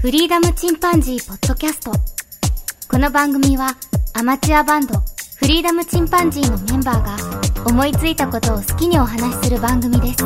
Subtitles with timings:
[0.00, 1.92] フリーダムチンパンジーポッドキャスト
[2.88, 3.76] この番組は
[4.14, 4.94] アマチュアバンド
[5.36, 10.24] フリーダムチンパンジーのメンバーが思いついたことを好きにお話しする番組です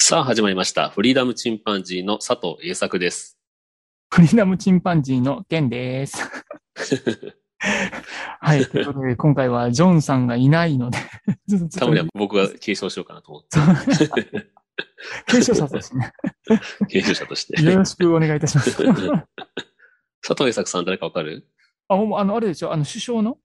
[0.00, 0.90] さあ始まりました。
[0.90, 3.36] フリーダムチンパンジーの佐藤栄作です。
[4.10, 6.18] フリーダムチンパンジーのケンです。
[8.40, 8.66] はい。
[8.66, 10.98] ということで、今回はジョンさんがいないので、
[11.78, 14.50] たまには僕が継承しようかなと思って、
[15.26, 16.12] 継承者としてね、
[16.88, 17.62] 継承者として。
[17.62, 18.76] よろしくお願いいたします。
[20.26, 21.46] 佐藤栄作さん誰かわかる？
[21.88, 22.72] あ、もうあの、あれでしょ？
[22.72, 23.38] あの、首相の？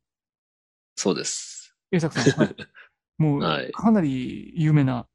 [0.96, 1.76] そうです。
[1.92, 2.46] 栄作さん。
[2.46, 2.56] はい、
[3.18, 5.06] もう、はいかなり有名な、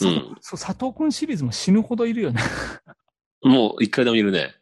[0.00, 2.40] うんそう佐藤くんシリーズも死ぬほどいるよね。
[3.42, 4.54] もう一回でもいるね。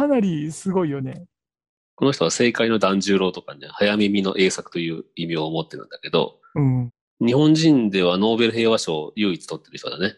[0.00, 1.26] かなりすごいよね。
[1.94, 6.90] この人は正解の團十郎とかね、早耳の栄作という異名を持ってるんだけど、うん。
[7.20, 10.14] 日本人ではノーベル平和賞を唯一取ってる人だね。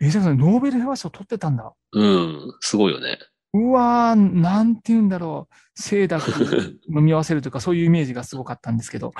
[0.00, 1.74] 栄作さん、ノーベル平和賞取ってたんだ。
[1.92, 3.18] うん、すごいよね。
[3.52, 5.82] うわー、なんて言うんだろう。
[5.82, 9.12] 清濁飲み合わせるというか、そういうイメージがすごかったんですけど。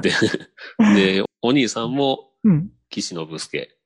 [0.00, 0.12] で、
[0.94, 2.70] で、お兄さんもうん。
[2.88, 3.76] 岸信介、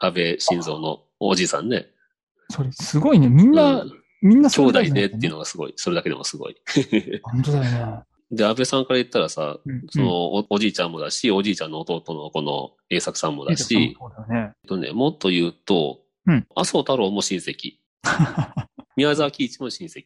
[0.00, 1.86] 安倍晋三のおじいさんね。
[2.50, 3.28] それ、すごいね。
[3.28, 5.72] みんな、うんみんな兄弟でねっていうのがすごい。
[5.76, 6.56] それだけでもすごい。
[7.22, 8.02] 本当だよね。
[8.30, 14.52] で、安倍さんから言ったらさ、うんそのお、おじいちゃんもだし、おじいちゃんの弟のこの栄作さんもだし、そうだよね。
[14.62, 17.74] えっとね、もっと言うと、うん麻生太郎も親戚。
[18.96, 20.02] 宮沢喜一も親戚。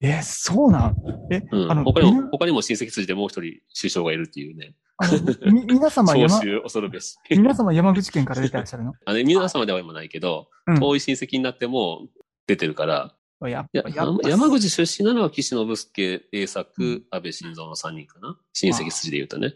[0.00, 0.96] え、そうなん？
[1.30, 4.74] え、うんあの、他にも、み他にも親戚筋でもう一人首相がいるっていうね。
[4.96, 7.16] あのみ皆様総山、集恐るべし。
[7.30, 8.94] 皆様山口県から出てらっしゃるの？
[9.04, 12.08] あれ、皆様では今ないけど、うん遠い親戚になっても
[12.46, 13.14] 出てるから、
[13.46, 13.88] やっぱ、
[14.28, 19.54] 山口出身なのは岸信介、栄作、安倍晋三の3人かな親戚筋で言うとね。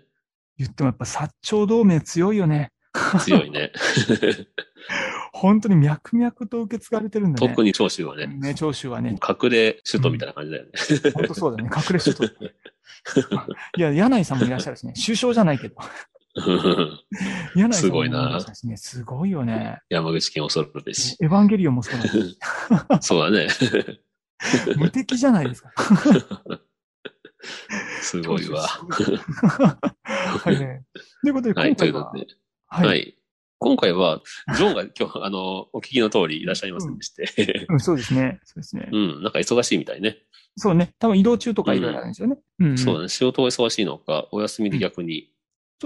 [0.58, 2.70] 言ってもやっぱ薩長同盟強いよね。
[3.24, 3.72] 強いね。
[5.32, 7.48] 本当に脈々と受け継がれてるんだね。
[7.48, 9.16] 特に長州はね、ね、長州はね。
[9.26, 10.70] 隠れ首都みたいな感じだよね。
[11.14, 11.70] 本当そうだね。
[11.74, 12.24] 隠れ首都。
[13.76, 14.92] いや、柳井さんもいらっしゃるしね。
[15.04, 15.76] 首相じゃないけど。
[17.54, 18.76] 柳井さんもいらっしゃるしね。
[18.76, 19.80] すごいよね。
[19.90, 21.16] 山口県恐るべし。
[21.20, 22.38] エヴァンゲリオンもそうだし。
[23.00, 23.48] そうだね。
[24.76, 25.72] 無敵じゃないですか。
[28.00, 28.62] すごいわ。
[28.62, 30.84] はいね。
[31.22, 32.26] ということで、はい、今回は、ということで。
[32.66, 33.18] はい、はい。
[33.58, 34.22] 今回は、
[34.56, 37.66] ジョンが今日、あの、お聞きの通りいらっしゃいませんでして。
[37.68, 38.40] うん、そうですね。
[38.44, 38.88] そうですね。
[38.90, 40.18] うん、なんか忙しいみたいね。
[40.56, 40.94] そうね。
[40.98, 42.38] 多分移動中とかいろいろあるんですよね。
[42.58, 43.08] うん、そうだね。
[43.08, 45.31] 仕事が忙しいのか、お休みで逆に。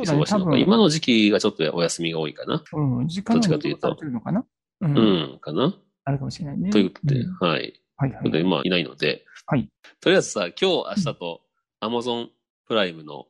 [0.02, 0.56] 忙しいのか。
[0.56, 2.62] 今の時期がちょっとお休みが多いかな。
[2.72, 4.40] うん、時間がどっちかというとるのかな？
[4.40, 4.46] う。
[4.86, 5.74] うんん、かな。
[6.04, 6.70] あるかもしれないね。
[6.70, 7.80] ということで、んはい。
[7.96, 8.30] はいはい。
[8.30, 9.24] で、まあ、いないので。
[9.46, 9.68] はい。
[10.00, 11.40] とりあえずさ、今日、明日と、
[11.80, 12.30] アマゾン
[12.66, 13.26] プライムの。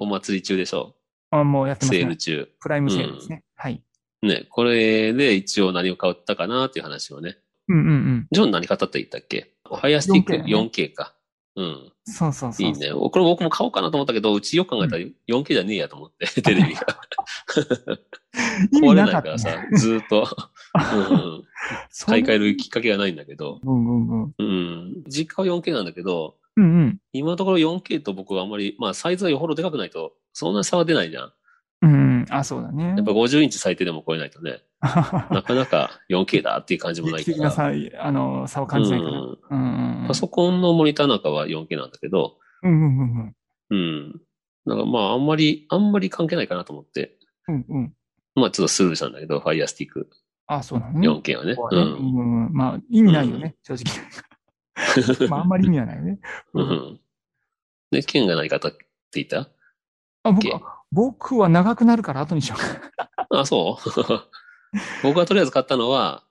[0.00, 0.94] お祭り中でしょ
[1.30, 2.00] あ、もうやってますね。
[2.00, 2.48] セール中。
[2.60, 3.44] プライムセールですね。
[3.54, 3.82] はい。
[4.20, 7.38] ね、これで一応何を買ったかなっていう話をね。
[7.68, 8.26] うんうんうん。
[8.30, 9.54] ジョン何買ったって言ったっけ？
[9.66, 11.14] ファイアスティック 4K ね 4K か。
[11.58, 11.92] うん。
[12.04, 12.66] そうそうそう。
[12.66, 12.90] いいね。
[12.92, 16.86] これ僕も買おうかなと思ったけど、うちよく考えたら 4K じゃねえやと思って、 テレビが。
[18.72, 20.20] 意壊れないからさね。、ずーっと、
[20.78, 21.44] うん、
[22.06, 24.34] 買い替えるきっかけがないんだけど、うんうんうん。
[24.38, 25.04] うん。
[25.08, 26.98] 実家は 4K なんだけど、うんうん。
[27.12, 31.32] 今のところ 4K と僕はあんまり、まあサイズがよほどでかくないと、そんな差は出ないじゃん。
[32.30, 32.36] うん。
[32.38, 32.84] あ、そうだね。
[32.84, 37.74] やっぱ50インチ最低でも超えないとね、 なかなか 4K だっていう感じもない劇的なから。
[37.90, 39.12] 差、あの、差を感じないから。
[39.12, 40.08] うんうんうん。
[40.08, 43.34] パソコンのモニターなんかは 4K なんだけど、うんうんうん
[43.70, 43.76] うん。
[43.76, 44.20] うん。
[44.66, 47.18] なんかまああんまり、あんまり関係ないかなと思って、
[47.48, 47.94] うんうん。
[48.34, 50.06] まあちょっとスルーしたんだけど、Fire Stick
[50.46, 51.08] あ、そうなのね。
[51.08, 51.54] 4K はね。
[51.54, 51.82] はねうん。
[51.82, 53.84] うんうんまあ、意味ないよね、正直。
[55.28, 56.20] まあ、あんまり意味はないよね。
[56.54, 57.00] うん。
[57.90, 58.78] で、剣が何かったって
[59.14, 59.50] 言った？
[60.22, 62.56] あ、僕は、僕は長くなるから後にしよ
[63.30, 63.36] う。
[63.36, 63.90] あ、そう？
[65.02, 66.24] 僕がとりあえず買ったのは、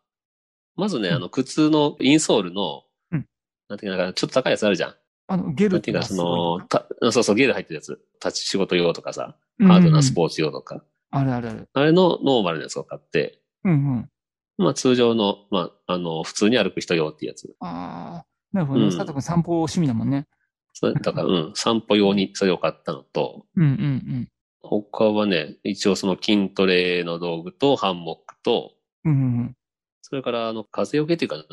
[0.75, 3.27] まずね、うんあの、靴のインソールの、うん
[3.69, 4.95] なんていうかな、ちょっと高いやつあるじゃん。
[5.27, 7.99] あの、ゲルなんていうか、その、すたそうそう、ゲール入ってるやつ。
[8.23, 10.83] 立ち仕事用とかさ、ハードなスーポーツ用とか。
[11.11, 11.69] あるあるある。
[11.73, 14.09] あれのノーマルなやつを買って、うんうん。
[14.57, 17.53] まあ通常の、まあ、あの、普通に歩く人用っていうやつ。
[17.59, 18.85] ああ、なるほどね。
[18.85, 20.27] うん佐藤君散歩趣味だもんね。
[20.73, 24.29] それだから、うん、散歩用にそれを買ったのと、うんうんうん。
[24.61, 28.73] 他はね、一応その筋トレの道具とハンモックと、
[29.05, 29.55] うん。
[30.01, 31.43] それからあの、風よけっていうかな、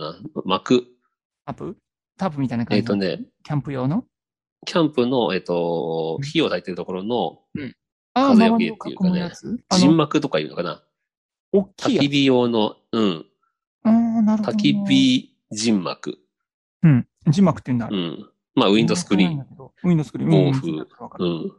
[0.44, 0.84] 幕。
[1.46, 1.76] タープ？
[2.16, 2.80] タープみたいな感じ？
[2.80, 2.96] えっ、と。
[2.96, 4.04] ね、キャンプ用の？
[4.66, 7.40] キャンプの、えっ、と、火を焚いてるところの、
[8.14, 9.30] 風よけっていうかね
[9.70, 10.82] 人の、幕とかいうのかな。
[11.52, 11.98] 大きい。
[11.98, 13.26] 焚き火用の、うん、
[13.82, 14.74] ああ、なるほど、焚き。
[14.74, 16.18] 火人幕。
[16.82, 17.06] うん。
[17.28, 17.88] 字幕って言うんだ。
[17.90, 18.30] うん。
[18.54, 19.32] まあ、ウィンドスクリーン。
[19.38, 19.46] ン。
[19.84, 20.52] ウィンドスクリーン。
[20.52, 21.52] 毛布うん。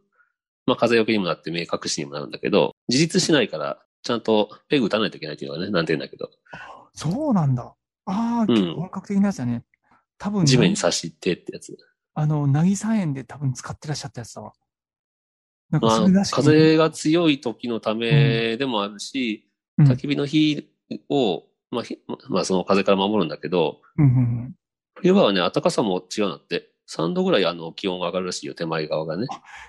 [0.65, 6.29] まあ風よけにもなって目隠しにもなるんだけど、自立しないから、ちゃんとペグ打たないといけないっていうのがね、難点だけど、
[6.93, 7.75] そうなんだ。
[8.05, 9.63] ああ、うん本格的なやつだね。
[10.17, 11.77] 多分、地面に刺してってやつ。
[12.13, 14.53] あの、なぎさ園で多分使ってらっしゃったやつだわ。
[15.69, 20.69] なんかまあそれらし、く風が強い時のためでもあるし、うん焚き火の火
[21.09, 24.55] を、まあ、ひまあその風から守るんだけど、うんうんうん。
[24.93, 26.71] 冬場はね、暖かさも違うんだって。
[26.89, 29.27] 3度ぐらいあの気温が上がるらしいよ、手前側がね。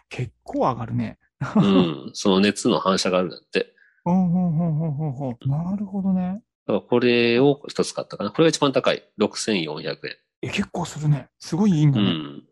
[0.08, 1.18] 結構上がるね。
[1.56, 2.10] うん。
[2.14, 3.74] その熱の反射があるんだって。
[4.04, 5.36] ほんほんほんほんほんほん。
[5.48, 6.42] なるほどね。
[6.66, 8.30] だからこれを一つ買ったかな。
[8.30, 9.02] これが一番高い。
[9.18, 9.96] 6400円。
[10.42, 11.28] え、結構するね。
[11.38, 12.06] すごいいいんだね。
[12.06, 12.44] うん。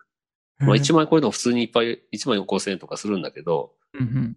[0.60, 4.36] まあへえ1万円これでも普通にいっぱい、1万5000円とかするんだけど、うん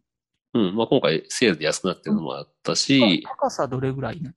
[0.54, 0.68] うん。
[0.68, 0.76] うん。
[0.76, 4.36] まあ今回セールで安くなってるのもあったし、高さどれぐらいなの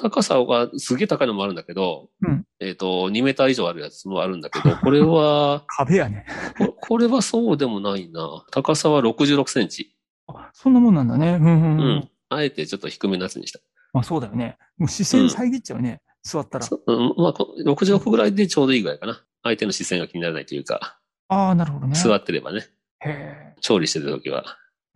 [0.00, 6.26] 高さがすげえ高いのもあるんだけど、うんえっ、と、2メーター以上あるやつもあるんだけど、これは、 壁やね。
[6.58, 8.44] ここれはそうでもないな。
[8.50, 9.94] 高さは66センチ。
[10.26, 11.38] あ、そんなもんなんだね。
[11.40, 11.88] うんうんううん。
[11.96, 12.10] ん。
[12.28, 13.60] あえてちょっと低めのやつにした。
[13.92, 14.56] まあそうだよね。
[14.78, 16.00] もう視線遮っちゃうね。
[16.22, 16.64] 座ったら。
[16.66, 19.22] そうん、まあ、こ66ぐらいでちょうどいいぐらいかな。
[19.42, 21.94] 相手の視線が気にならないというか、ああ、なるほどね。
[21.94, 22.68] 座ってればね、
[23.00, 23.54] へえ。
[23.60, 24.44] 調理してる時は。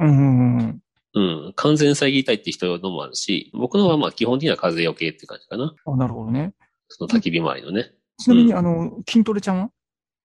[0.01, 0.81] うんうんうん。
[1.15, 1.53] うん。
[1.57, 5.73] 完全遮りたいって人のもあるし、僕のはまあ基本的には風よけって感じかな。
[5.87, 6.55] あ、なるほどね。
[6.89, 7.93] その焚き火周りのね。
[8.19, 9.71] ちなみに、うんあの、筋トレちゃんは？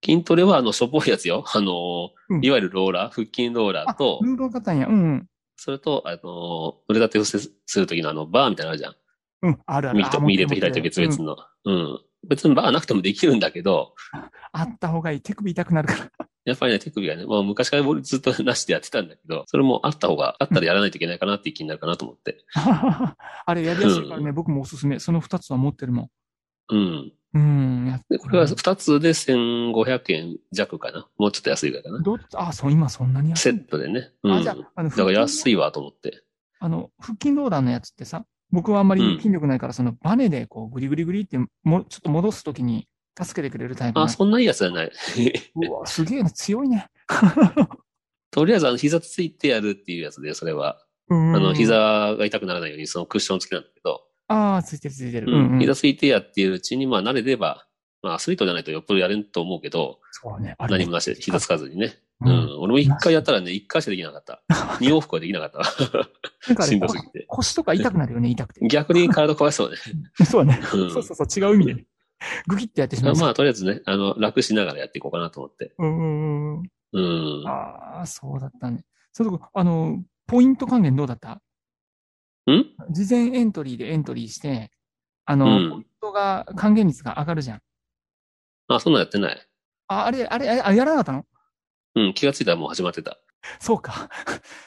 [0.03, 1.43] 筋トレはあの、しょぼいやつよ。
[1.53, 4.87] あの、うんいわゆるローラー、腹筋ローラーあ、と、ルールを方や。
[4.87, 5.27] うんうん。
[5.57, 8.95] それと、あの、腕立て伏せする時のあの、バーみたいなのあるじゃん。
[9.41, 9.97] うん、あるある。
[9.97, 11.17] 右と、あ右手と左手別々。
[11.23, 11.37] の。
[11.65, 11.99] うん。
[12.27, 14.21] 別にバーなくてもできるんだけど、うん
[14.51, 15.21] あった方がいい。
[15.21, 16.18] 手首痛くなるから。
[16.45, 22.43] やっぱりね、手首がね、まあ昔から僕 ずっとなしでやってたんだけど、それもあった方が、あったらやらないといけないかなっていう気になるかなと思って。
[22.53, 23.15] あ
[23.53, 24.99] れやりやすいからね、僕もおすすめ。
[24.99, 26.09] その二つは持ってるも
[26.69, 26.79] うん。
[26.79, 27.11] ん。
[27.33, 27.87] うん。
[27.87, 31.07] やで、これは二つで1500円弱かな。
[31.17, 31.99] もうちょっと安いぐらいかな。
[32.01, 33.51] どっあ、そう、今そんなに安い？
[33.53, 34.11] セットでね。
[34.23, 34.33] うん。
[34.33, 35.53] あ、じゃだあ、あの、から安い。
[35.53, 36.23] いわと思って。
[36.59, 42.87] あの、腹筋ローラーのやつってさ、僕はあんまり筋力ないから、そのバネでこう、グリグリグリっても、ちょっと戻すときに
[43.21, 44.91] 助けてくれるタイプのあ、そんないいやつじゃない。
[45.55, 46.87] うわ、すげえな、強いね。
[48.31, 50.79] とりあえず、あの、膝ついてやるっていうやつで、それは。
[51.09, 55.27] ああの、膝が痛くならないように、そのクッション付きなんだけど、ああ、ついてるついてる。
[55.31, 55.51] うん。
[55.53, 55.59] うん。
[55.59, 57.65] 膝ついてやっていううちに、まあ、慣れれば、
[58.03, 60.55] まあ、アスリートじゃないとよっぽどやれんと思うけど、そうね。
[60.59, 61.97] 何もなしで、膝つかずにね。
[62.21, 62.59] ううんん。
[62.59, 64.43] 俺も一回やったらね、一回しかできなかった。
[64.79, 67.25] 二往復はできなかったしんどすぎて。
[67.27, 68.67] 腰とか痛くなるよね、痛くて。
[68.67, 69.77] 逆に体壊しそうね。
[70.25, 70.59] そうね。
[70.61, 71.85] うんそうそうそう、違う意味で
[72.19, 72.43] ね。
[72.47, 73.15] グキってやってしまう。
[73.15, 75.73] まあ、とりあえずね、あの、楽しながらやっていこうかなと思って。
[75.77, 77.43] うんうん。
[77.47, 78.83] ああ、そうだったね。
[79.13, 81.41] それとこ、あの、ポイント還元どうだった？
[82.51, 82.75] ん？
[82.91, 84.71] 事前エントリーでエントリーして、
[85.25, 87.61] あの、うんポイントが、還元率が上がるじゃん。
[88.69, 89.47] あ、そんなんやってない。
[89.87, 91.25] あ、あれ、あれ、ああやらなかったの？
[91.95, 93.17] うん、気がついたらもう始まってた。
[93.59, 94.09] そうか。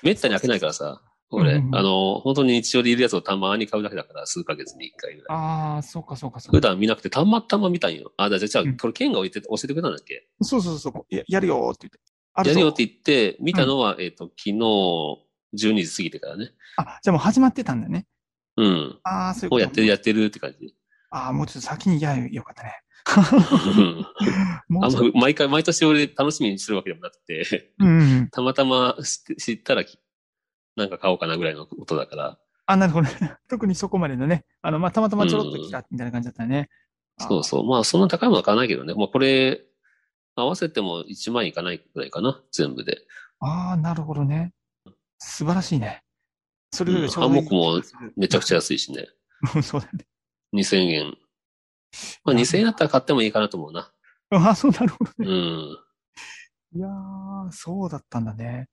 [0.03, 1.03] めったに開けないからさ、
[1.35, 5.39] 俺、うんうんあの、本当に日常でいるやつをたまに買うだけだから、数ヶ月に一回ぐらい。
[5.39, 6.69] ああ、そうか、そうか、そう普か。
[6.69, 8.13] 段見なくてたまたま見たんよ。
[8.17, 10.29] あ、じゃあ、じゃあうん、これ、ケンが教えて教えてくれたんだっけ？
[10.43, 11.99] そうそうそう、ややるよって言って。
[12.35, 12.87] あやるよって。
[12.87, 14.53] て言って、見たのは、えっと、昨日、
[15.55, 16.51] 12時過ぎてからね。
[16.77, 18.07] あ、じゃあもう始まってたんだね。
[18.57, 18.99] うん。
[19.05, 19.55] ああ、そういうこと。
[19.55, 20.75] もうやってる、やってるって感じ。
[21.11, 22.73] ああ、もうちょっと先にやよかったね。
[23.77, 24.07] う ん
[24.69, 28.29] もう毎回、毎年俺楽しみにするわけでもなくて、うんうん。
[28.31, 28.97] たまたま
[29.39, 29.85] 知ったら、
[30.77, 32.39] なんか買おうかなぐらいのことだから。
[32.67, 33.37] あ、なるほどね。
[33.49, 36.71] 特にそこまでのね、あの、まあ、たまたまちょろっと来たみたいな感じだったね。
[37.19, 37.67] そうそう。
[37.67, 38.95] まあ、そんな高いものは買わないけどね。
[38.95, 39.65] まあ、これ、
[40.35, 42.43] 合わせても1万いかないぐらいかな。
[42.53, 43.07] 全部で。
[43.41, 44.55] ああ、なるほどね。
[45.19, 46.03] 素晴らしいね。
[46.73, 49.07] それぞれうんちょうどいいハンモックもめちゃくちゃ安いしね。
[49.57, 49.61] ゃ。
[49.63, 50.07] そうだね。
[50.55, 51.19] 2000円。
[52.25, 53.93] まあ、2000円だったら買ってもいいかなと思うな。
[54.31, 55.29] ああ、そうなるほどうね。
[55.29, 55.77] ん。
[56.75, 58.69] いやー、そうだったんだね。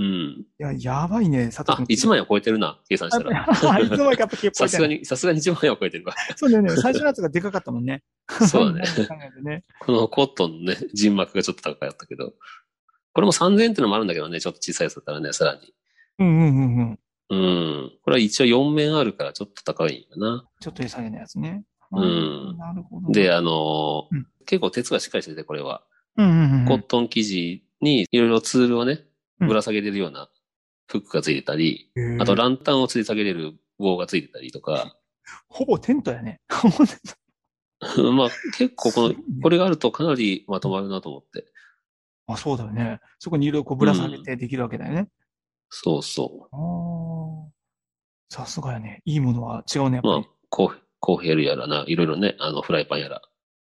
[0.00, 0.06] うん。
[0.06, 1.94] いや、やばいね、佐あ、藤君。
[1.94, 2.80] 1万円を超えてるな。
[2.88, 3.46] 計算したら。
[3.70, 6.14] あいつの間にかやっぱ結構さすがに、さすがに1万円を超えてるわ。
[6.36, 6.70] そうだよね。
[6.70, 8.02] 最初のやつがでかかったもんね。
[8.48, 9.62] そうだね。
[9.80, 12.32] このコットンのね、人膜がちょっと高かったけど。
[13.12, 15.74] これも3000円ってのもあるんだけどね、ちょっと小さいやつだったらね、さらに。
[16.18, 16.98] うんうんうんうん。
[17.28, 17.36] う
[17.86, 17.92] ん。
[18.02, 20.46] これは一応4面あるからちょっと高いんかな。
[20.60, 21.64] ちょっと餌げのやつね。
[21.92, 23.12] うんなるほど。
[23.12, 25.84] で、あのーうん結構鉄がしっかりしてて、これは。
[26.16, 26.66] うんうんうん。
[26.66, 29.09] コットン生地にいろいろツールをね、うん
[29.40, 30.28] ぶら下げれるような
[30.86, 34.96] フックがついてたり、へーあとランタンを吊り下げれる棒がついてたりとか、
[35.48, 36.40] ほぼテントやね。
[36.50, 36.98] ほぼテン
[37.94, 38.28] トまあ
[38.58, 41.46] 結構この、これがあるとかなりまとまるなと思って。
[42.26, 43.00] あ、そうだよね。
[43.18, 45.08] そこにいろいろこうぶら下げてできるわけだよね。
[45.70, 47.50] そうそああ。
[48.28, 49.02] さすがやね。
[49.04, 50.06] いいものは違うね、やっう。
[50.06, 53.22] まあぱり。、コーコーヘルやらな、いろいろね、あの、フライパンやら。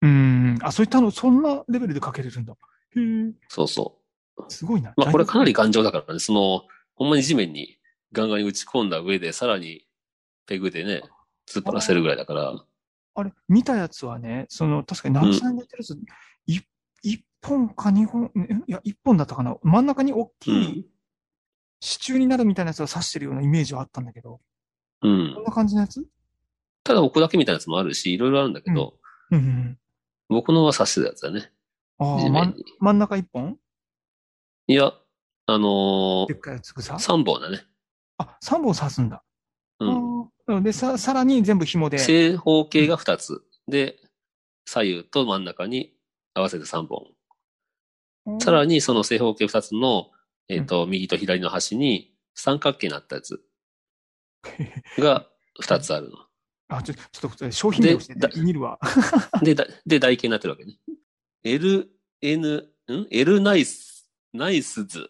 [0.01, 0.57] うん。
[0.61, 2.53] あ、そういったの、そんなレベルでかけれるんだ。
[2.53, 2.55] へ
[2.99, 3.33] え。
[3.47, 3.98] そうそう。
[4.47, 4.93] すごいな。
[4.97, 6.63] まあこれかなり頑丈だからね、その、
[6.95, 7.77] ほんまに地面に
[8.11, 9.85] ガンガンに打ち込んだ上で、さらに
[10.45, 11.01] ペグでね、
[11.47, 12.53] 突っ張らせるぐらいだから。
[13.15, 15.97] あれ、見たやつはね、その、確かに何歳でやってるやつ、
[16.47, 16.59] い
[17.01, 19.57] 一本か二本、んいや、一本だったかな。
[19.63, 20.85] 真ん中に大うきいん。
[21.81, 24.41] 支柱になるみたいなやつを刺してるようなイメージはあったんだけど、
[25.01, 25.43] うんこん。
[25.45, 26.05] な感じのやつ？
[26.83, 28.97] ただ置くだけみたいなやつもあるし、いろいろあるんだけど、
[29.31, 29.79] うんうんうん。
[30.27, 31.51] 僕のは刺してたやつだね。
[31.99, 32.53] ああ。
[32.79, 33.57] 真ん中一本？
[34.69, 34.93] いや、
[35.47, 37.63] あのでっかいやつ草ー、3本だね。
[38.19, 39.23] あ、三本刺すんだ。
[39.79, 40.21] うん。
[40.47, 41.97] あーで、さ、さらに全部紐で。
[41.97, 43.41] 正方形が2つ。
[43.67, 43.97] で、
[44.67, 45.95] 左右と真ん中に
[46.35, 47.07] 合わせて3本。
[48.39, 50.11] さらにその正方形2つの、
[50.49, 53.43] えっ、と、右と左の端に三角形になったやつ
[54.99, 55.27] が
[55.63, 56.17] 2つあるの。
[56.67, 58.79] あ、ちょ、ちょっと商品名をしてでだ見るわ。
[59.41, 60.77] で、だで、台形になってるわけね。
[61.43, 61.89] L、
[62.21, 63.98] N、ん ?L ナイス、
[64.33, 65.09] ナイス図。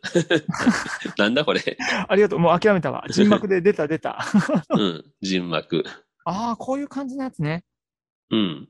[1.17, 1.77] なんだこれ。
[2.07, 2.39] ありがとう。
[2.39, 3.05] もう諦めたわ。
[3.09, 4.25] 人幕で出た出た。
[4.71, 5.05] うん。
[5.21, 5.83] 人幕。
[6.25, 7.63] ああ、こういう感じのやつね。
[8.31, 8.69] うん。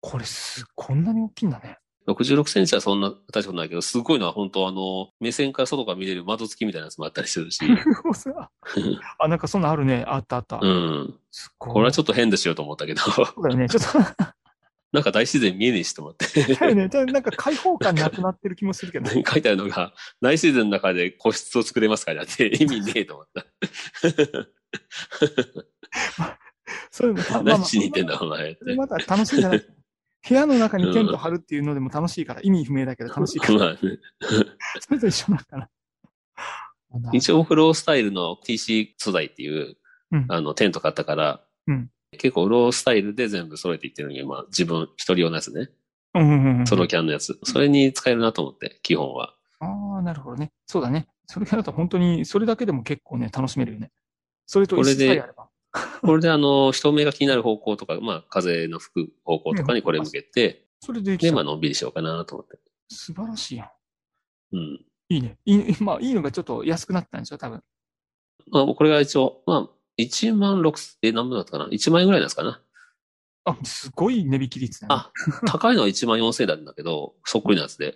[0.00, 1.78] これす、こんなに大きいんだね。
[2.06, 7.60] 66センチはそんな大したことないけど、すごいのは本当あの、目線から外から見れる窓付きみたいなやつもあったりするし。
[9.18, 10.04] あ、なんかそんなんあるね。
[10.06, 10.60] あったあった。
[10.62, 11.18] うん。
[11.58, 13.68] これはちょっと変でしようと思ったけど、そうだよね。
[13.68, 13.82] ちょっ
[14.96, 16.26] なんか大自然見えねえしと思って。
[16.42, 16.88] と、だよね。
[17.12, 19.10] なんか開放感なくなってる気もするけど。
[19.12, 23.44] 書いてあるのが、大自然の中で個室を作れますからって意味ねえと思った。
[26.90, 28.74] そういうの、まあまあ何しに行ってんだお前って。
[28.74, 29.66] また楽しいじゃない
[30.28, 33.78] 部屋の中にテント張るっていうのでも楽しいから、意味不明だけど楽しいから、 まあね、
[34.80, 35.70] それと一緒だから。
[37.12, 39.76] 一応フロースタイルの TC 素材っていう、
[40.12, 45.70] うんあの、テント買ったから、うん結構フロースタイルで全部揃えていってるのに、まあ自分一人用のやつね。
[46.14, 46.66] うんうんうん。
[46.66, 47.38] ソロキャンのやつ。
[47.44, 49.34] それに使えるなと思って、基本は。
[49.60, 50.50] ああ、なるほどね。
[50.66, 51.08] そうだね。
[51.26, 53.90] それだと本当に、それだけでも結構ね、楽しめるよね。
[54.46, 55.48] それと一緒さえあれば。
[56.00, 62.58] これであの、人目が気になる方向とか、まあ風の吹く方向とかにこれ向けて、で、それできちゃうまあのんびりしようかなと思って。
[62.88, 63.68] 素晴らしいやん。
[64.56, 64.80] うん。
[65.08, 65.36] いいね。
[65.44, 67.62] いい、 まあ、いいのがちょっと安くなったんでしょ、多分。
[68.48, 72.60] まあこれが一応、まあ、1万6、え、何分だったかな ?1 万円ぐらいなんですかな？
[73.44, 74.94] あ、すごい値引き率だね。
[74.94, 75.10] あ、
[75.46, 77.92] 高いのは1万4000円なんだけど、そっくりなやつで。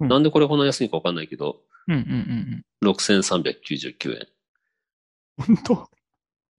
[0.00, 4.26] うんなんでこれこんな安いかわかんないけど、うんうんうん6399円。
[5.48, 5.56] うん。
[5.56, 5.90] 本当？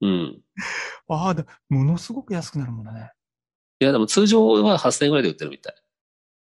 [0.02, 0.42] うん。
[1.10, 3.12] ああ、だものすごく安くなるもんだね。
[3.82, 5.76] いや、でも通常は8000円ぐらいで売ってるみたい。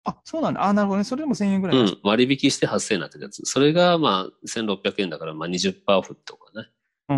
[0.03, 0.61] あ、そうなんだ。
[0.61, 1.05] ああ、なるほどね。
[1.05, 1.77] それでも1000円ぐらい。
[1.77, 1.97] うん。
[2.03, 3.41] 割引して8000円になってるやつ。
[3.45, 6.67] それが、まあ、1600円だから、まあ20%オフとかね。
[7.07, 7.15] うー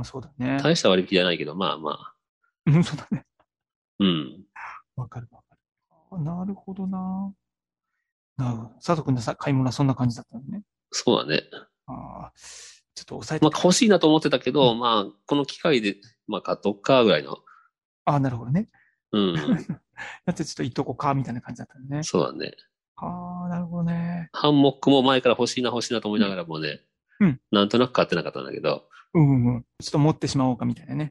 [0.00, 0.58] ん、そうだね。
[0.62, 2.14] 大した割引じゃないけど、まあまあ。
[2.66, 3.24] うん、そうだね。
[4.00, 4.44] うん。
[4.96, 5.60] わかるわかる。
[6.10, 7.32] あなるほどな。
[8.36, 8.68] なるほど。
[8.76, 10.62] 佐藤君のさ買い物はそんな感じだったのね。
[10.90, 11.42] そうだね。
[11.86, 12.32] ああ、
[12.94, 13.44] ちょっと抑えて。
[13.44, 17.38] まあ欲しいなと思ってたけど、まあ、この機会で、まあ買っとくかぐらいの。
[18.04, 18.68] ああ、なるほどね。
[19.12, 19.34] うん。
[20.26, 22.02] だってちょっといっとこか、みたいな感じだったのね。
[22.02, 22.52] そうだね。
[22.96, 24.28] ああ、なるほどね。
[24.32, 26.80] ハンモックも前から欲しいな欲しいなと思いながらもね、
[27.20, 29.62] うんなんとなく買ってなかったんだけど、うんうんうん。
[29.80, 31.10] ちょっと持ってしまおうか、みたいなね。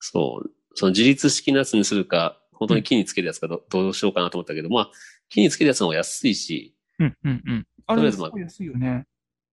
[0.00, 4.90] そう、その自立式のやつにするか、本当に木につけるやつかどどうしようかなと思ったけど、まあ、
[5.28, 7.66] 木につけるやつの方が安いし、うんうんうん。
[7.86, 9.06] あれ、とりあえずまあ安いよね。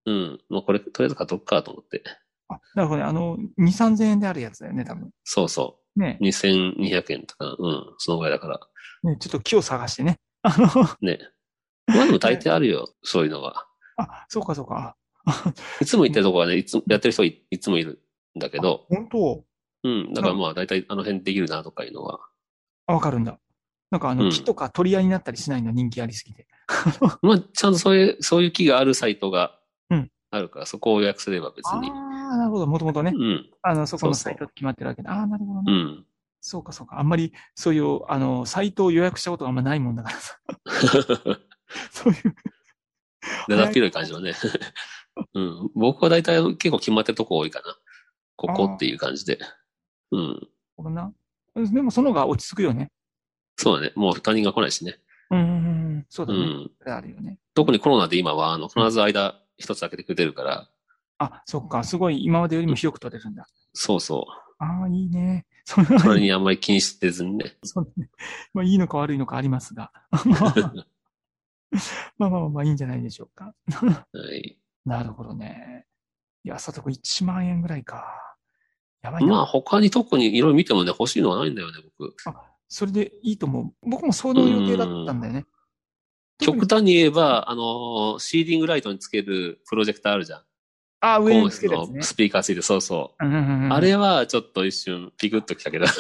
[0.06, 2.04] うん、もうこれ、とりあえず買っとくかと思って。
[2.48, 3.08] あ、なるほどね。
[3.08, 5.10] あの、2、3000円であるやつだよね、多分。
[5.24, 6.24] そうそねう。
[6.26, 7.56] 2200円とかな。
[7.58, 8.60] うん、そのぐらいだから。
[9.04, 10.20] ね、ちょっと木を探してね。
[10.42, 10.68] あの、
[11.02, 11.20] ね。
[11.88, 13.66] まあでも大抵あるよ、そういうのは。
[13.98, 14.96] あ、そうかそうか。
[15.82, 18.02] いつも行ってるとこはね、いつも、やってる人いいつもいる
[18.38, 19.44] んだけど、本当？
[19.84, 22.20] うん、だからまあ大体あの辺できるなとかいうのは。
[22.88, 23.40] あ、わかるんだ。
[23.92, 25.72] なんかあの、うん木とか取り合いになったりしないの？
[25.72, 26.48] 人気ありすぎて。
[27.22, 31.90] まあ、ちゃんとそういう、そういう木があるサイトがうんあるから、そこを予約すれば別あに。
[31.92, 32.68] あ、なるほど。
[32.68, 33.14] もともとね。
[33.16, 35.12] うん、あの、そこのサイト決まってるわけだ。
[35.12, 35.72] ああ、なるほどね。
[35.72, 36.06] うん。
[36.42, 37.00] そうかそうか。
[37.00, 40.40] あんまり、そういう、あの、サイトを予約したことがあんまないもんだからさ。
[41.92, 42.36] そういう。
[43.50, 44.34] だだっ広い感じのね。
[45.34, 45.72] うん。
[45.76, 47.76] 僕は大体結構決まってるとこ多いかな。
[48.36, 49.40] ここっていう感じで。
[50.12, 50.48] うん。
[50.76, 51.14] これな。
[51.56, 52.92] でもその方が落ち着くよね。
[53.58, 53.94] そうだね。
[53.96, 55.00] もう他人が来ないしね。
[55.32, 55.52] うんうんう
[56.00, 56.06] ん。
[56.10, 56.40] そうだね。
[56.40, 56.92] うん。
[56.92, 57.40] あるよね。
[57.54, 60.70] 特にコロナで今は、あの、必ず間一つ開けてくれてるから、
[61.18, 61.84] あ、そっか。
[61.84, 63.48] すごい今までよりも広く取れるんだ。
[63.74, 64.26] そうそ
[64.60, 65.46] ああ、いいね。
[65.66, 65.82] そ
[66.14, 67.56] れにあんまり気にしてずにね。
[67.64, 68.10] そうだね。
[68.54, 69.92] まあ、いいのか悪いのかありますが。
[72.18, 73.54] まあまあまあまあ、いいんじゃないでしょうか。
[73.72, 74.58] はい。
[74.86, 75.86] なるほどね。
[76.44, 78.06] いや、佐藤君1万円ぐらいか。
[79.02, 79.30] やばいな。
[79.30, 82.16] まあ他に特にいろいろ見てもね、欲しいのはないんだよね、僕。
[82.68, 83.90] それでいいと思う。
[83.90, 85.46] 僕もその予定だったんだよね。
[86.40, 90.44] 極端に言えば、あの、シーディングライトにつけるプロジェクターあるじゃん。
[91.14, 92.02] あ、上につけるやつね。
[92.02, 93.26] スピーカーついて、そうそう。
[93.26, 95.86] うんうんうんあれはちょっと一瞬ピクッときたけど。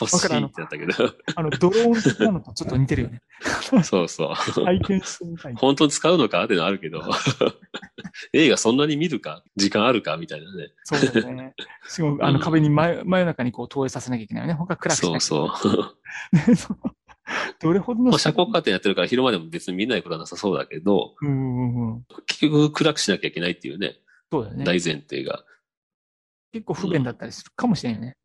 [0.00, 0.92] 欲しいってなったけど。
[1.34, 3.20] あの、ドローン的なのとちょっと似てるよね。
[3.82, 4.64] そうそう。
[4.64, 5.54] 体験してみたい。
[5.54, 7.02] 本当に使うのかってのはあるけど。
[8.32, 9.42] 映画そんなに見るか？
[9.56, 10.16] 時間あるか？
[10.16, 10.68] みたいなね。
[10.84, 11.54] そうだよね。
[11.88, 14.54] しかも、あの、うん壁に真真夜中にこう投影させなきゃいけないよね。
[14.54, 15.94] 他暗くしなそうそう。
[17.60, 22.04] どれほどのまあ、遮光カーテンやってるから昼間でも別に見ないことはなさそうだけど、うんうんうん。
[22.26, 23.96] 結局暗くしなきゃいけないっていうね、
[24.30, 24.64] そうだよね。
[24.64, 25.44] 大前提が。
[26.52, 28.16] 結構不便だったりするかもしれんよね。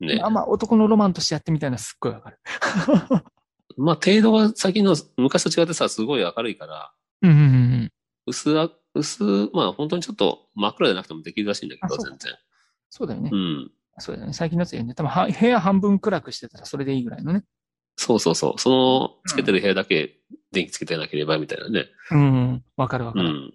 [0.00, 0.20] ね。
[0.22, 2.38] あ、まあ、男のロマンとしてやってみたいなのすっごいわかる。
[3.76, 6.92] まあ、程度は最近の昔と違ってさ、すごい明るいから、
[7.22, 7.40] うんうんう
[7.84, 7.92] ん。
[8.26, 12.32] 薄あ、薄、まあ本当にちょっと真っ暗じゃなくてもできるらしいんだけど、全然。
[12.90, 13.36] そうだよねう。
[13.36, 13.70] ん。
[13.98, 14.32] そうだよね。
[14.32, 14.94] 最近のやつやね。
[14.94, 17.44] 多分は部屋半分暗くしてたらそれでいいぐらいのね。
[17.98, 18.60] そうそうそう。
[18.60, 20.16] その、つけてる部屋だけ
[20.52, 21.86] 電気つけてなければみたいなね。
[22.12, 22.64] うんうん。
[22.76, 23.28] わかるわかる。
[23.28, 23.54] うん。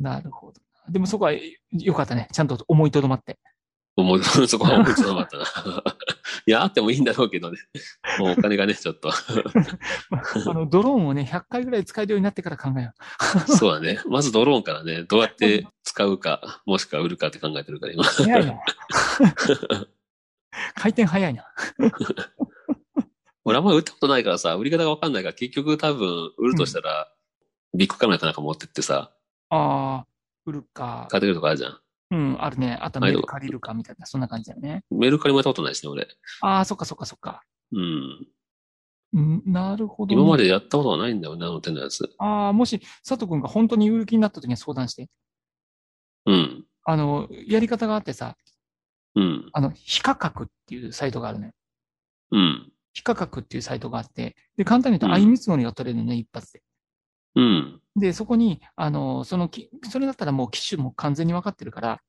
[0.00, 0.60] なるほど。
[0.90, 1.32] でもそこは
[1.72, 2.28] 良かったね。
[2.32, 3.38] ちゃんと思いとどまって。
[3.94, 5.44] 思い、 そこは思いつかなかったな。
[6.46, 7.58] いや、あってもいいんだろうけどね。
[8.18, 9.10] もうお金がね、 ちょっと。
[10.08, 12.92] まああの、ドローンをね、100回ぐらい使えるようになってから考えよ
[13.46, 14.00] そうだね。
[14.08, 18.02] まずドローンからね、どうやって使うか、もしくは売るかって考えてるから、今。
[18.02, 18.06] う。
[18.06, 18.54] 早いな。
[20.74, 21.44] 回転早いな。
[23.48, 27.10] 俺あんまり売ったことないからさ、売り方がわかんないから、結局多分、売るとしたら、
[27.74, 29.12] ビッグカメラかなんか持ってってさ、
[29.50, 30.06] ああ、
[30.44, 31.08] 売るか。
[31.10, 31.80] 買ってくるとかあるじゃん。
[32.10, 32.78] うん、あるね。
[32.80, 34.84] あとメール借りるかみたいな、そんな感じだよね。
[34.90, 36.08] メルカリもやったことないしね、俺。
[36.40, 37.42] ああ、そっかそっかそっか。
[37.72, 38.26] うん。
[39.14, 40.20] うんなるほど、ね。
[40.20, 42.10] 今までやったことはないんだよね、あの手のやつ。
[42.18, 45.08] ああ、もし、佐藤くんが本当に売る気になった時には相談して。
[46.26, 46.64] うん。
[46.84, 48.36] あの、やり方があってさ、
[49.14, 49.50] うん。
[49.52, 51.52] あの、非価格っていうサイトがあるね。
[52.30, 52.72] うん。
[52.92, 56.62] 非価格っていうサイトがあって、で、簡単に言うと、うん相見積もりが取れるのね、一発で。
[57.36, 57.80] うん。
[57.96, 62.00] で、そこに、あの、そのき、それだったらもう機種も完全に分かってるから、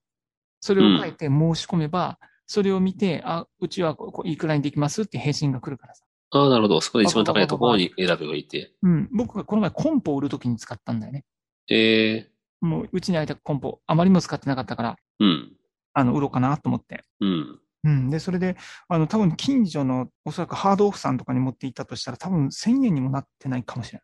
[0.61, 6.03] それを書いて申し込めば、それを見て、あ、うちはこういくらにできますって返信が来るからさ。
[6.31, 6.81] ああ、なるほど。
[6.81, 8.73] そこで一番高いところに選べばいいって。
[8.81, 9.09] うん。
[9.11, 11.25] 僕がこの前コンポを売るときに使ったんだよね。
[11.69, 15.53] ええもう、うちにあいたコンポ、あまりにも使ってなかったから、うん。
[15.93, 17.03] あの、売ろうかなと思って。
[17.19, 17.59] うん。
[17.83, 18.09] うん。
[18.09, 24.03] で、それで、あの、多分近所の、おそらくハードオフさんとかに持って行ったとしたら、多分1000円にもなってないかもしれな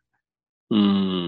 [0.68, 0.74] う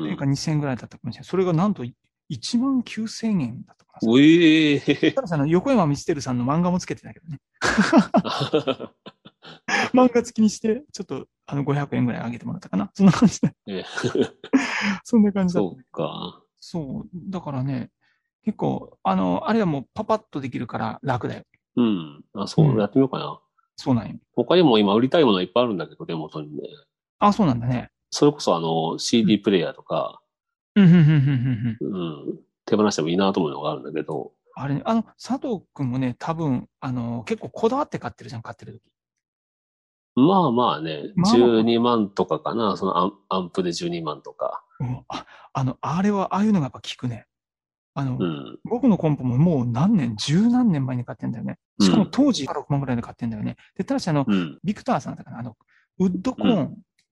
[0.03, 0.31] というかん。
[0.31, 1.29] 2000円ぐらいだったかもしれない。
[1.29, 4.13] それがなんと1万9000円だったかな。
[4.13, 7.41] うええただ横山光輝さんの漫画もつけてたけどね。
[9.93, 12.91] 漫画付きにして、ちょっと、あの、500円ぐらい上げてもらったかな。
[12.95, 13.53] そんな感じで。
[13.67, 13.85] ええ
[15.05, 16.43] そんな感じだったそうか。
[16.59, 17.09] そう。
[17.31, 17.91] だからね、
[18.45, 21.45] 結構、あの、あれはもうパパッとできるから楽だよ。
[21.79, 22.25] うん。
[22.35, 23.41] あ、そうう、んやってみようかな。
[23.77, 24.17] そうなんよ。
[24.35, 26.63] 他にも今売りたいものはいっぱいあるんだけど、手元にね。
[27.21, 27.91] あ、そうなんだね。
[28.11, 30.21] それこそあの、CD プレイヤーとか、
[30.75, 31.99] うん、うん、う
[32.33, 32.39] ん。
[32.65, 38.83] 手放してもいいなと思うのがあるんだけど、あれね、あの、佐藤くんもね、多分、あの、結構こだわって買ってるじゃん、買ってる時。
[40.17, 44.65] まあまあね、まあまあ12万とかかな、そのアンアンプで12万とか。
[44.81, 45.05] うん。
[45.07, 47.27] あ、あの、あれは、ああいうのがやっぱ効くね。
[47.99, 48.59] あの、うん。
[48.63, 51.59] 僕のコンポももう何年、十何年前に買ってんだよね。
[51.81, 53.57] しかも当時から6万ぐらいで買ってんだよね。
[53.77, 54.59] で、ただしあの、うん。
[54.63, 55.57] ビクターさんだかな、あの、
[55.99, 56.71] ウッドコーンっ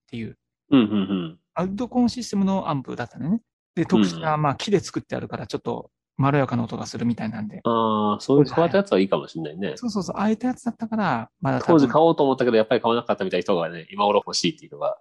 [0.09, 0.39] ていう、
[0.71, 1.39] うん、うん、うん。
[1.55, 3.41] アウッドコーンシステムのアンプだったんだよね。
[3.75, 7.63] で、特殊な、まあ木で作ってあるから、ちょっとまろやかな音がするみたいなんで。
[7.65, 9.73] ああ、そういう変わったやつはいいかもしれないね。
[9.75, 14.97] そうそうそう、ああいったやつだったから、まだ当時買おうと思ったけど、やっぱり買わなかったみたいな人がね、今頃欲しいっていうのが、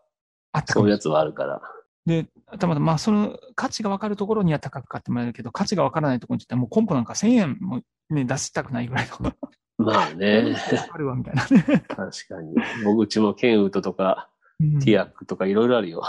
[0.51, 1.61] あったそういうやつはあるから。
[2.05, 2.27] で、
[2.59, 9.33] たまたま、まあ、その価値が分かるところには高く買ってもらえるけど、価値が分からないところについてはもうコンポなんか1000円もね、出したくないぐらいの。
[9.77, 10.55] まあね、
[10.93, 11.83] あるわ、みたいなね。
[11.87, 11.95] 確
[12.29, 12.55] かに。
[12.83, 16.01] 僕うちもケンウッドとか、うんティアックとかいろいろあるよ。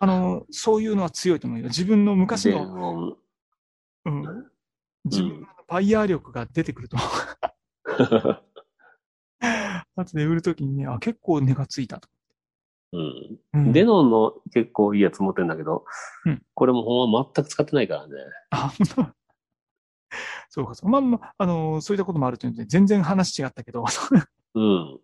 [0.00, 1.66] あの、そういうのは強いと思うよ。
[1.66, 3.18] 自分の昔電の、音。
[4.06, 4.46] うん、
[5.04, 6.96] 自分のバイヤー力が出てくると。
[9.94, 12.08] 後で売るときにね、あ、結構値がついたと。
[13.52, 13.60] うん。
[13.60, 15.84] うんデノンの結構いいやつ持ってるんだけど、
[16.24, 18.14] うんこれもほんま全く使ってないからね。
[18.50, 19.16] あ、本当
[20.48, 20.90] そうか、そう。
[20.90, 23.84] まあまあ、あのそういったこともあるというので、全然話違ったけど、
[24.54, 24.98] うん。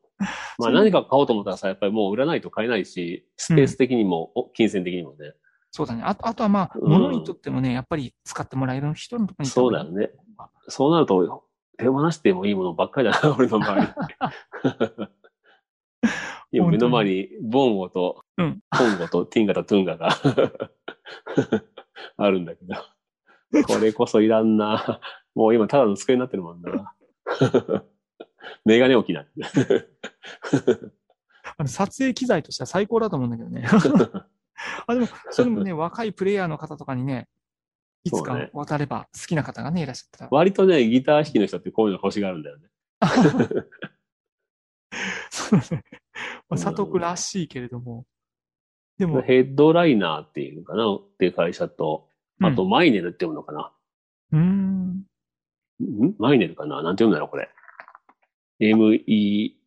[0.58, 5.34] まあ何か買おうと思ったらさ、やっぱりもう売らないと買えないし、スペース的にも、お金銭的にもね。
[5.70, 6.02] そうだね。
[6.04, 10.10] あと、あとはまあ、うん物にとってもね、やっぱり使ってもらえる人のところにそうだよね。
[10.68, 11.44] そうなると、
[11.78, 13.88] 手放してもいいものばっかりだな、俺の周り。
[16.52, 20.10] 今目の前にボンゴと、うんコンゴとティンガとトゥンガが
[22.16, 22.76] あるんだけど。
[23.66, 25.00] これこそいらんな。
[25.34, 26.94] もう今ただの机になってるもんな。
[28.64, 29.26] メガネ置きな。
[31.56, 33.66] あの撮影機材としては最高だと思うんだけどね。
[34.86, 37.28] あでも、それもね、若いプレイヤーの方とかにね、
[38.04, 40.28] いつか渡れば好きな方がね、いらっしゃったら。
[40.30, 42.68] 割とね、ギター弾きの人ってこういうの欲しがるんだよね。
[45.30, 45.82] そうね。
[46.48, 48.06] まあ、うん佐藤君らしいけれども。
[48.98, 50.94] でも、ヘッドライナーっていうのかな？
[50.94, 52.08] っていう会社と、
[52.42, 53.72] あと、マイネルって読むのかな、
[54.32, 55.04] うん、ん？
[55.80, 56.82] んマイネルかな？
[56.82, 57.48] なんて読むんだろう、これ。
[58.60, 59.64] M-E-I-N-L。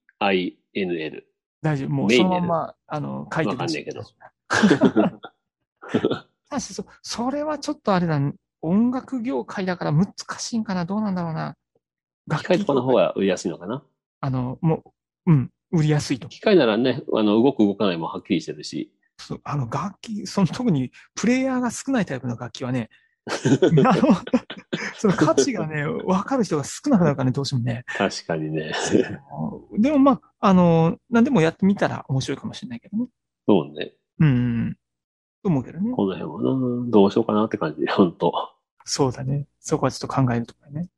[1.61, 1.89] 大丈夫。
[1.89, 4.03] もうそのまま、あの、書いてわかんないけど。
[4.47, 4.67] た
[6.51, 8.21] だしそ、それはちょっとあれだ、
[8.61, 10.85] 音楽業界だから難しいんかな？
[10.85, 11.57] どうなんだろうな。
[12.37, 13.83] 機械とかの方が売りやすいのかな？
[14.21, 14.93] あの、も
[15.25, 16.27] う、うん、売りやすいと。
[16.27, 18.91] 機械ならね、あの、動く動かないもはっきりしてるし。
[19.17, 22.89] そうあの、楽器、その特にプレイヤーが少ないタイプの楽器はね、
[23.25, 24.15] あの、
[24.97, 27.83] その価値がね、わかる人が少なくなるからね、どうしてもね。
[27.87, 28.71] 確かにね。
[29.77, 33.07] でもまあ、あの、何でもやってみたら面白いかもしれないけどね。
[33.47, 33.93] そうね。
[34.19, 34.31] うんう
[34.69, 34.77] ん。
[35.41, 35.91] と思うけどね。
[35.95, 38.33] この辺はな、どうしようかなって感じで、ほんと。
[38.83, 39.47] そうだね。
[39.59, 40.89] そこはちょっと考えるとかね。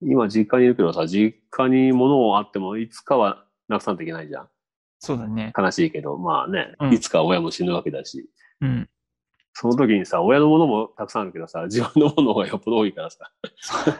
[0.00, 4.48] 今実家にいるけどさ、実家に物あってもいつかはなくさんといけないじゃん。
[4.98, 5.52] そうだね。
[5.56, 8.28] 悲しいけど、まあね、うんいつか親も死ぬわけだし。
[8.60, 8.88] うん。
[9.52, 13.30] その時にさ、親のものもたくさんあるけどさ、自分のものがよっぽど多いからさ。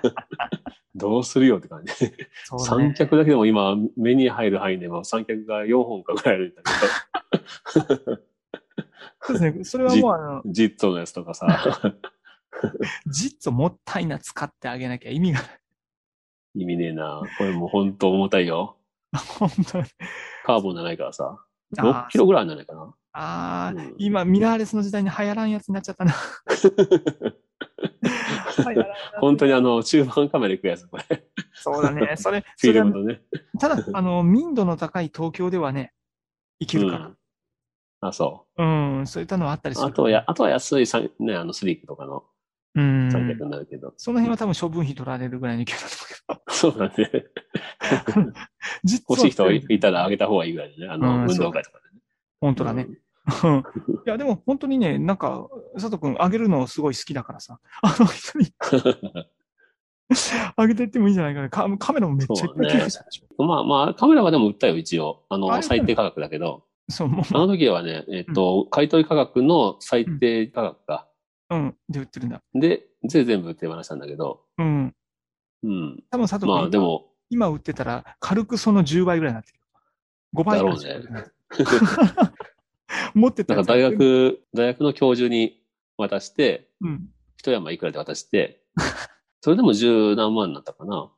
[0.94, 2.04] どうするよって感じ。
[2.04, 2.12] ね
[2.58, 2.94] 三。
[2.94, 6.62] 脚だけでも今、目に入る範囲でも三脚が4本かぐらいあるんだ
[9.20, 9.64] そうですね。
[9.64, 11.46] それはもうあの、けど、ジットのやつとかさ。
[13.06, 15.60] ジッツをもったいな使ってあげなきゃ意味がない。
[16.54, 17.22] 意味ねえな。
[17.36, 18.77] これもう本当重たいよ。
[19.12, 19.84] 本当に。
[20.44, 21.38] カーボンじゃないからさ。
[21.78, 22.94] あー6キロぐらいなんじゃないかな。
[23.12, 26.14] あー、うん今、ミラーレスの時代に流行らんやつになっちゃったな。
[29.20, 31.04] 本当にあの、中盤カメラ行くやつ、これ。
[31.54, 32.16] そうだね。
[32.16, 33.22] それ、 フィそれはルムとね。
[33.58, 35.92] ただ、あの、民度の高い東京ではね、
[36.60, 37.10] 生きるから。
[38.00, 39.84] あ、そうん、そういったのはあったりすう。
[39.84, 39.88] る。
[39.90, 42.24] あとはや、あとは安いさん、ね、あの、スリークとかの
[42.74, 43.08] うん。
[43.08, 43.94] になるけど。
[43.96, 45.76] その辺は多分処分費取られるぐらいの勢い
[46.26, 47.10] だと そうだね。
[48.16, 48.32] 思うけど。
[48.84, 50.88] 実は欲しい人がいたらあげた方がいいぐらいでね。
[50.88, 52.02] あうんの、運動会とかでね。
[52.40, 52.86] 本当だね。
[52.86, 52.98] うん
[54.06, 58.46] いや、でも本当にね、なんか、佐藤くん、あげるのすごい好きだからさ、あの人に
[60.56, 61.50] あげてってもいいんじゃないかな。
[61.50, 63.44] カカメラもめっちゃいっぱい寄付したでしょ。
[63.44, 65.24] まあまあ、カメラはでも売ったよ、一応。
[65.28, 66.64] あの、あれ最低価格だけど。
[66.88, 71.07] そう、もあの時はね、えっと、買い取り価格の最低価格か。
[71.50, 72.42] う、うん、で売ってるんだ。
[72.54, 74.42] で、で、全部手放したんだけど。
[74.58, 74.94] うん。
[75.62, 76.04] うん。
[76.10, 79.58] 多分佐藤くん、まあでも、今売ってたら、軽くその10倍ぐらいになってる。
[80.34, 81.24] 5倍ぐらいだろうね
[83.14, 85.62] 持ってたなんか大学、大学の教授に
[85.96, 87.08] 渡して、うん。
[87.36, 88.62] 一山いくらで渡して、
[89.40, 91.10] それでも十何万になったかな。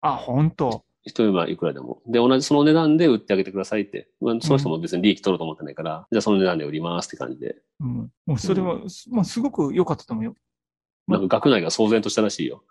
[0.00, 2.00] あ、本当一山いくらでも。
[2.06, 4.08] で、同じその値段で売ってあげてくださいって。
[4.20, 7.56] まあ、その人も別に利益取ろうと思ってないから、じゃあその値段で売りますって感じで。
[7.80, 8.10] うん。
[8.26, 8.78] もうそれは、
[9.10, 10.34] まあ、すごく良かったと思うよ。
[11.08, 12.62] なんか学内が騒然としたらしいよ。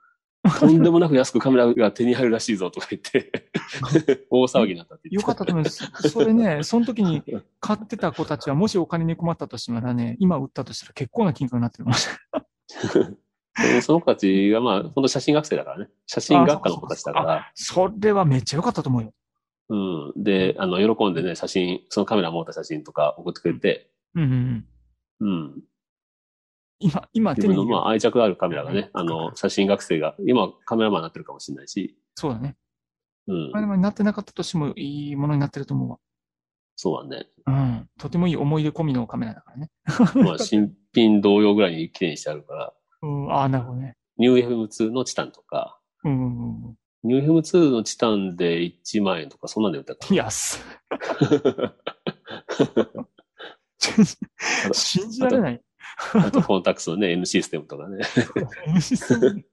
[0.59, 3.49] とんでもなく安くカメラが手に入るらしいぞとか言って、
[4.29, 6.09] 大騒ぎになったって言良かったと思います。
[6.09, 7.23] それね、 その時に
[7.59, 13.11] 買ってた子たちは、もしお金に困ったとしたらね、今売ったとしたら結構な金額になってるかもしれない。
[13.11, 13.17] で
[13.81, 15.89] その子たちがまあ、本当写真学生だからね。
[16.05, 17.51] 写真学科の子たちだから。
[17.55, 19.13] それはめっちゃ良かったと思うよ。
[19.69, 19.75] う
[20.19, 20.23] ん。
[20.23, 24.65] で、あの、喜んでね、写真、そのカメラ持った写真とか送ってくれて、うんうん
[25.19, 25.29] うん。
[25.29, 25.61] うん。
[26.79, 27.67] 今、今自手に入れる。
[27.67, 32.55] 分のまあ愛着あるカメラがね、あの、写真学生が、今カメラマンになってるかもしれないし、そうだね。
[33.27, 33.57] うんカ。
[33.57, 35.97] メラマンになってなかったとしてもいいものになってると思うわ。
[36.75, 37.27] そうだね。
[37.47, 37.89] うん。
[37.97, 39.71] とてもいい思い出込みのカメラだからね。
[40.23, 43.95] まあ、新品同様ぐらいに綺麗にしてあるから、うん、ああ、なるほどね。
[44.17, 46.75] ニュー FM2 のチタンとか、うん。
[47.03, 50.59] ニュー FM2 のチタンで1万円とか、そんなんで売ったか安
[54.73, 55.61] 信じられない。
[56.13, 56.27] な。
[56.27, 58.03] あと、コンタクトのね、N システムとかね。
[58.67, 59.45] N システム。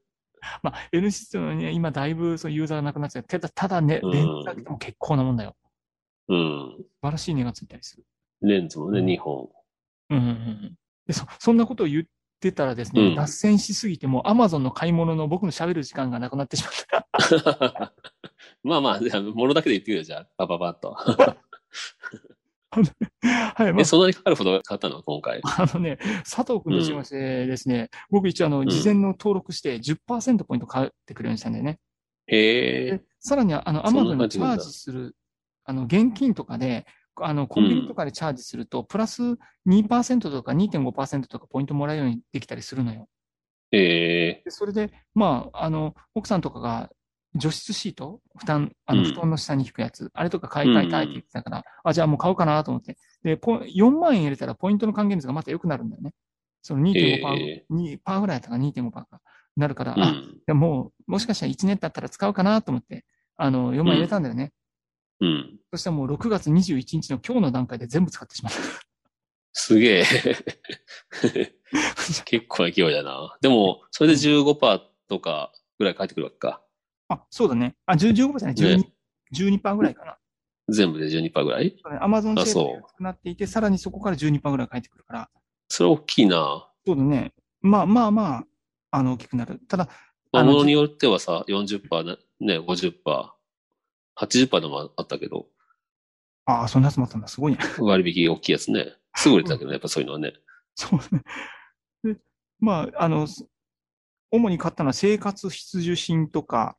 [0.62, 3.22] まあ、N システムはね、今だいぶそうユーザーがなくなっちゃう。
[3.24, 5.56] ただ、ただね、うんレンズだけでも結構なもんだよ。
[6.28, 6.74] うん。
[6.78, 8.04] 素晴らしい値がついたりする。
[8.42, 9.48] レンズもね、うん2本。
[10.10, 10.74] うんうんうん
[11.06, 12.04] でそ、そんなことを言っ
[12.50, 17.92] てたらですね、うん脱線しすぎても、アマゾンの買い物の僕の喋る時間がなくなってしまった。
[18.62, 20.26] まあまあ、じゃあ、ものだけで言ってくれよ、じゃあ。
[20.36, 20.96] パパパッと。
[23.54, 25.02] はい、まえ、あ、そんなにかかるほど買ったの？
[25.02, 25.40] 今回。
[25.44, 31.78] あのね、佐藤君としましてですね、僕一応あの、ん事前の登録して10%ポイント買ってくれるようにしたんだよね。
[32.26, 33.04] へえで。
[33.20, 35.14] さらにあの、アマゾンにチャージする、
[35.64, 39.22] あの、現金とかで、あの、コンビニとかでチャージすると、プラス
[39.66, 43.08] 2%とか2.5%とかポイントもらえるようにできたりするのよ。
[43.70, 44.42] へえ。
[44.44, 46.90] でそれで、まあ、あの、奥さんとかが
[47.34, 52.96] 除湿シート負担、あの、うん布団の下に引くやつ、あれとか買い替えたいって言ってたから、あ、じゃあもう買おうかなと思って。
[53.22, 56.12] で、ポ4万円入れたらポイントの還元率がまた良くなるんだよね。
[56.62, 59.20] その2.5%、パーえ2パーぐらいだったから2.5%か
[59.56, 60.40] なるから、うん。
[60.46, 63.04] やもう、もしかしたら1年経ったら使うかなと思って、
[63.36, 64.52] あの、4万円入れたんだよね。
[65.20, 65.58] うん。
[65.72, 68.58] そしたらもう6月21日の今日の段階で全部使ってしまった。
[69.52, 70.04] すげえ。
[72.24, 73.36] 結構な勢いだな。
[73.40, 76.62] でも、それで15%とかぐらい返ってくるわけか。
[77.08, 77.76] あ、そうだね。
[77.86, 78.92] あ、10 15%じゃない、12、ね
[79.32, 80.18] 12%ぐらいかな。
[80.68, 81.76] 全部で12%ぐらい？
[82.00, 85.30] アマゾンシェアあそうが安くなっていて、さらにそこから12%ぐらい返ってくるから、
[85.68, 86.68] それ大きいな。
[86.86, 87.32] そうだね。
[87.60, 88.46] まあまあまあ、
[88.90, 89.60] あの、大きくなる。
[89.68, 89.88] ただ、
[90.32, 92.94] ものによってはさ、40%な、ね、50%、
[94.16, 95.46] 80%でもあったけど、
[96.46, 97.28] ああ、そんなやつもあったんだ。
[97.28, 97.58] すごいね。
[97.78, 98.94] 割引大きいやつね。
[99.16, 100.34] すぐ売れてたけどね、やっぱそういうのはね。
[100.74, 101.22] そうね。
[102.14, 102.20] で
[102.60, 103.46] まあ、あの、す
[104.30, 106.76] 主に買ったのは生活必需品とか、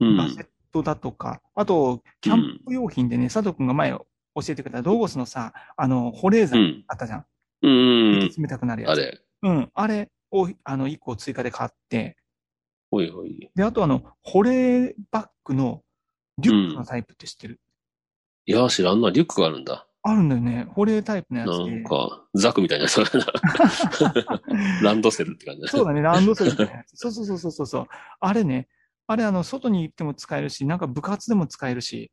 [0.00, 0.16] うん。
[0.16, 4.06] ガジェットだとか、あと、キャンプ用品でね、佐藤くんが前教
[4.48, 6.84] えてくれたロゴスのさ、あの、保冷剤うん。
[6.88, 7.26] あったじゃん。
[7.62, 8.22] うん。
[8.24, 8.92] 息冷たくなるやつ。
[8.92, 9.20] あれ。
[9.42, 9.70] うん。
[9.72, 12.16] あれを、あの、1個追加で買って、
[12.90, 13.50] ほいほい。
[13.54, 15.82] で、あとあの、保冷バッグの
[16.38, 17.60] リュックのタイプって知ってる、
[18.46, 19.10] いや、知らんな。
[19.10, 19.86] リュックがあるんだ。
[20.02, 20.66] あるんだよね。
[20.70, 21.84] 保冷タイプのやつなでん。
[21.84, 23.26] か、ザクみたいなやつだな。
[24.82, 26.96] ランドセルって感じだそうだね、ランドセルみたいなやつ。
[26.96, 27.86] そうそうそうそうそう。
[28.20, 28.68] あれね、
[29.08, 32.12] あれあの、外に行っても使えるし、なんか部活でも使えるし、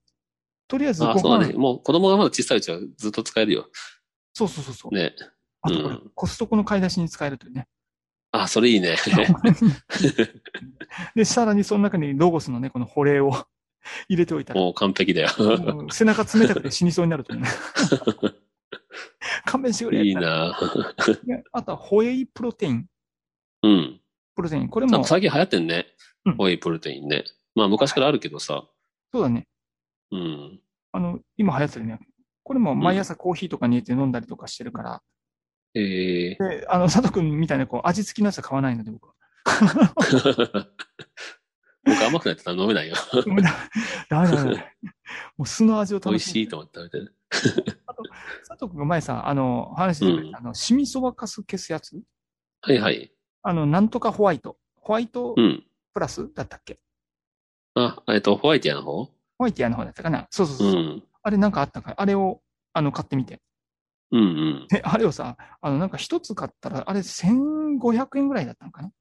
[0.68, 1.60] とりあえずごあ、そうだ飯、ね。
[1.60, 3.70] もう子供がまだ小さいうちはずっと使えるよ。
[4.34, 4.96] そうそうそうそう。
[4.96, 5.14] ね。
[5.62, 7.68] あとこれ、うんコストコの買い出しに使えるというね。
[8.32, 8.96] あ、それいいね。
[11.16, 13.46] で、さらにその中にロゴスのね、この保冷を
[14.08, 15.30] 入れておいたら、もう完璧だよ。
[15.92, 17.48] 背中冷たくて死にそうになるというね。
[19.46, 20.04] 勘弁してくれ。
[20.04, 20.58] いいな。
[21.26, 22.88] であとは、ホエイプロテイン。
[23.64, 24.02] うん。
[24.36, 24.70] プロテイン。
[24.70, 25.88] これも、最近流行ってんね
[26.26, 26.36] うん。
[26.36, 27.24] ホエイプロテインね。
[27.56, 28.64] まあ昔からあるけどさ。
[29.12, 29.48] そうだね。
[30.12, 30.60] うん。
[30.92, 32.00] あの、今流行ってるね。
[32.44, 35.02] これも毎朝コーヒーとかに入れて飲んだりとかしてるから。
[35.76, 39.14] ええで、あの、佐藤くんみたいなこう味付きのやつは買わないので、僕は。
[41.86, 42.96] 僕甘くないと飲めないよ。
[43.26, 43.52] ダメだ
[44.10, 44.44] ダメだ。
[45.38, 47.16] もう酢の味を美味楽しみしいと思って食べてる。
[48.48, 52.02] 佐藤くんが前さ、あの、話してくれた、あの、シミそばかす消すやつ？
[52.62, 53.14] はいはい。
[53.42, 54.58] あの、なんとかホワイト。
[54.78, 55.64] ホワイトうん。
[55.94, 56.80] プラスだったっけ、
[57.76, 59.06] あ、えっと、ホワイトやの方？
[59.06, 60.28] ホワイトやの方だったかな？
[60.32, 60.84] そうそうそうう。
[60.86, 61.04] ん。
[61.22, 62.42] あれなんかあったかあれを、
[62.74, 63.42] あの、買ってみて。
[64.12, 64.68] うんうん。
[64.70, 68.92] で、あれをさ、あの、なんか一つ買ったら、あれ1500円ぐらいだったのかな？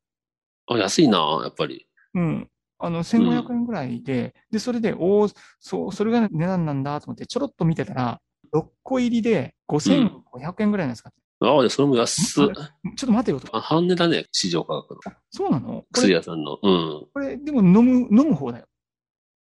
[0.67, 1.87] あ、安いな、やっぱり。
[2.15, 2.51] うん。
[2.85, 8.21] あの、1500円ぐらいで、で、それで、おーそう、それが値段なんだと思って、ちょろっと見てたら、
[8.53, 12.25] 6個入りで5500円ぐらいなんですか、ああ、それも安っ。
[12.25, 12.53] ちょっ
[12.97, 13.57] と待てよと。
[13.57, 15.01] あ半値だね、市場価格の。
[15.31, 15.83] そうなの？
[15.83, 16.59] こ薬れ、屋さんの。
[16.63, 17.07] うん。
[17.13, 18.67] これ、でも飲む、飲む方だよ。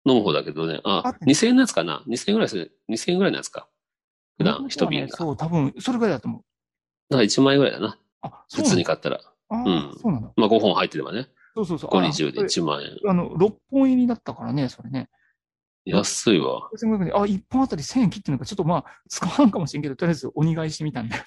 [0.05, 0.81] 飲む方だけどね。
[0.85, 2.79] ああ、2000円のやつかな ?2000 円ぐらいする。
[2.89, 3.69] 2000円ぐらいのやつか。
[4.39, 5.07] 普段、一瓶が。
[5.07, 6.43] ねそう、多分、それぐらいだと思う。
[7.11, 7.99] だから1万円ぐらいだな。
[8.23, 9.21] あ、そう普通に買ったら。
[9.49, 10.33] あーうんそうなの。
[10.37, 11.29] まあ5本入ってればね。
[11.57, 11.91] そうそうそう。
[11.91, 12.91] 5、あ20でこれ1万円。
[13.09, 15.09] あの、6本入りだったからね、それね。
[15.87, 16.69] 安いわ。
[16.77, 21.25] 1500円で、あ、1本あたり1000円切ってるのか、ちょっとまあ、使わんかもしれんけど、とりあえずお願いしてみたんだよ。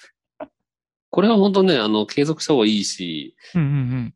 [1.10, 4.14] これは本当ね、あの、継続した方がいいし、うんうん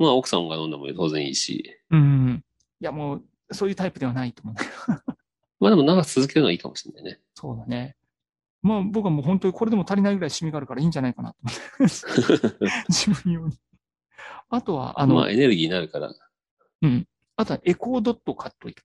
[0.00, 1.80] まあ奥さんが飲んでも当然いいし。
[1.90, 2.00] うん。
[2.00, 2.34] うんうんうん。
[2.36, 4.54] いや、もう、そういうタイプではないと思う。
[5.58, 7.20] まあでも長く続けるのはいいかもしれないね。
[7.34, 7.96] そうだね。
[8.62, 12.66] まあ、僕はもう本当にこれでも足りないぐらいシミがあるからいいんじゃないかなと思って。
[12.88, 13.56] 自分用に。
[14.50, 16.12] あとは、あの、まあエネルギーになるから。
[16.82, 17.06] うん。
[17.36, 18.82] あとは Echo Dot 買っといて。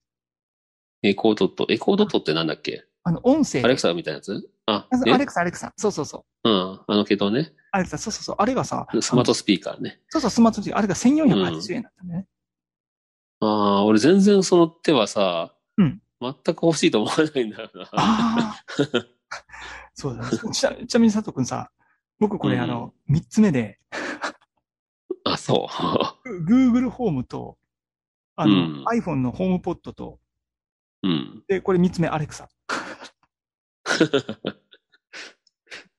[1.04, 2.86] Echo Dot？Echo Dot ってなんだっけ？
[3.04, 3.62] あの、音声。
[3.63, 4.49] アレクサみたいなやつ？
[4.65, 5.73] あアレクサ、アレクサ。
[5.76, 6.49] そうそうそう。
[6.49, 6.80] うん。
[6.88, 7.54] あのけどね。
[7.71, 8.36] アレクサ、そうそうそう。
[8.39, 9.99] あれがさ、スマートスピーカーね。
[10.10, 12.28] そうそう、スマートフォン、あれが1480円だったね。
[13.41, 17.89] ああ、俺全然その手はさ、うん全く欲しいと思わないんだよな。
[17.91, 18.63] ああ。
[19.93, 20.38] そうだね。
[20.54, 21.69] ちなみに佐藤くんさ、
[22.19, 24.33] 僕これ、うんあの、三つ目で、あ、
[25.44, 25.68] そ
[26.26, 26.46] う。
[26.46, 27.58] Google ホームと、
[28.38, 30.20] あの、うん iPhone のホームポットと、
[31.04, 31.44] うん。
[31.50, 32.48] で、これ三つ目、アレクサ。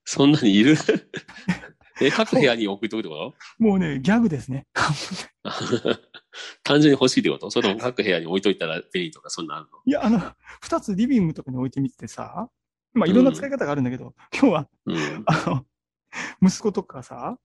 [0.06, 0.76] そんなにいる？
[2.00, 4.66] え、各部屋に置くってこもうね、ギャグですね。
[4.72, 4.80] と
[6.64, 7.50] 単純に欲しいってこと？
[7.50, 9.78] それとも各部屋に置いといたら便利とかそんなのあるの？
[9.84, 12.48] いや、あの、二つリビングとかに置いてみてさ、
[12.94, 15.22] まあ、いろんな使い方があるんだけど、今日は、うん。
[15.26, 15.66] あの、
[16.40, 17.38] 息子とかさ、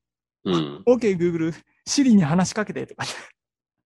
[0.46, 0.84] うん。
[0.88, 1.54] OK, Google、
[1.86, 3.06] シリに話しかけてとか、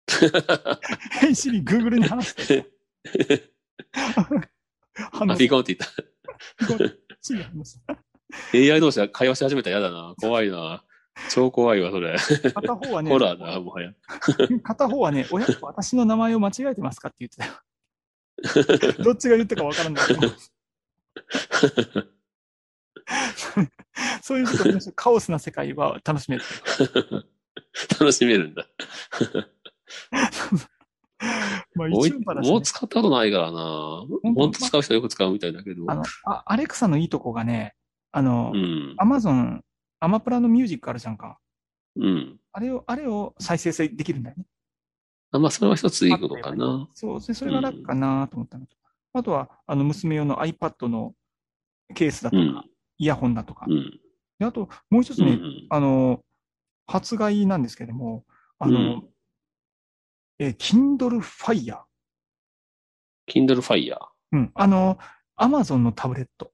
[1.33, 2.71] シリ、Google に話して。
[5.11, 6.95] あ のあ、ピコンって言った。
[7.21, 7.81] シリ話す
[8.53, 10.15] AI 同士が会話し始めたら嫌だな。
[10.19, 10.83] 怖いな。
[11.29, 12.15] 超怖いわ、それ。
[12.53, 13.93] 片方はね、ホラーだ、もはや。
[14.63, 17.53] 片方はね、親と私の名前を間違えてますかって言ってたよ。
[19.03, 20.05] どっちが言ったかわからない。
[24.21, 26.43] そういうちょっとカオスな世界は楽しめる。
[27.99, 28.67] 楽しめるんだ。
[31.75, 33.57] まあもう一応話ねもう使ったことないからな。
[33.57, 34.33] 当？
[34.35, 35.85] 本当使う人はよく使うみたいだけど。
[35.87, 37.75] あの、あアレクサのいいとこがね、
[38.11, 38.95] あのう、ん。
[38.97, 39.63] アマゾン、
[39.99, 41.39] アマプラのミュージックあるじゃんか。
[41.95, 42.39] うん。
[42.51, 44.45] あれを、あれを再生できるんだよね。
[45.31, 46.87] あまあ、それは一ついいことかな。
[46.93, 48.75] そう、でそれが楽かなと思ったのと。
[49.13, 51.13] あとは、あの、娘用の iPad の
[51.95, 52.63] ケースだとか、うん。
[53.03, 53.65] イヤホンだとか。
[53.67, 53.99] うん。
[54.39, 55.67] であと、もう一つね、うん。
[55.69, 56.21] あの、
[56.87, 58.25] 発売なんですけども、
[58.59, 59.09] あの、うん
[60.39, 61.83] えー Kindle Fire。
[63.29, 63.97] Kindle Fire。
[64.31, 64.51] うん。
[64.55, 64.97] あの、
[65.37, 66.51] Amazon のタブレット。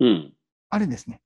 [0.00, 0.34] うん。
[0.68, 1.20] あれですね。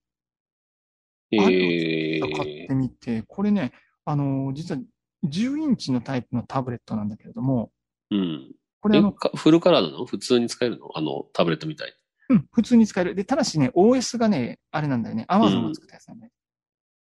[1.32, 2.74] えあれを買ってー。
[2.74, 3.72] みて、これね、
[4.04, 4.80] あの、実は
[5.24, 7.72] 10インチのタイプのタブレットなんだけれども、
[8.10, 8.52] うん。
[8.80, 10.06] これあの、フルカラーなの？
[10.06, 10.90] 普通に使えるの？
[10.94, 11.94] あの、タブレットみたい。
[12.28, 13.14] うん、普通に使える。
[13.14, 15.26] で、ただしね、OS がね、あれなんだよね。
[15.28, 16.32] Amazon が作ったやつなんだよ。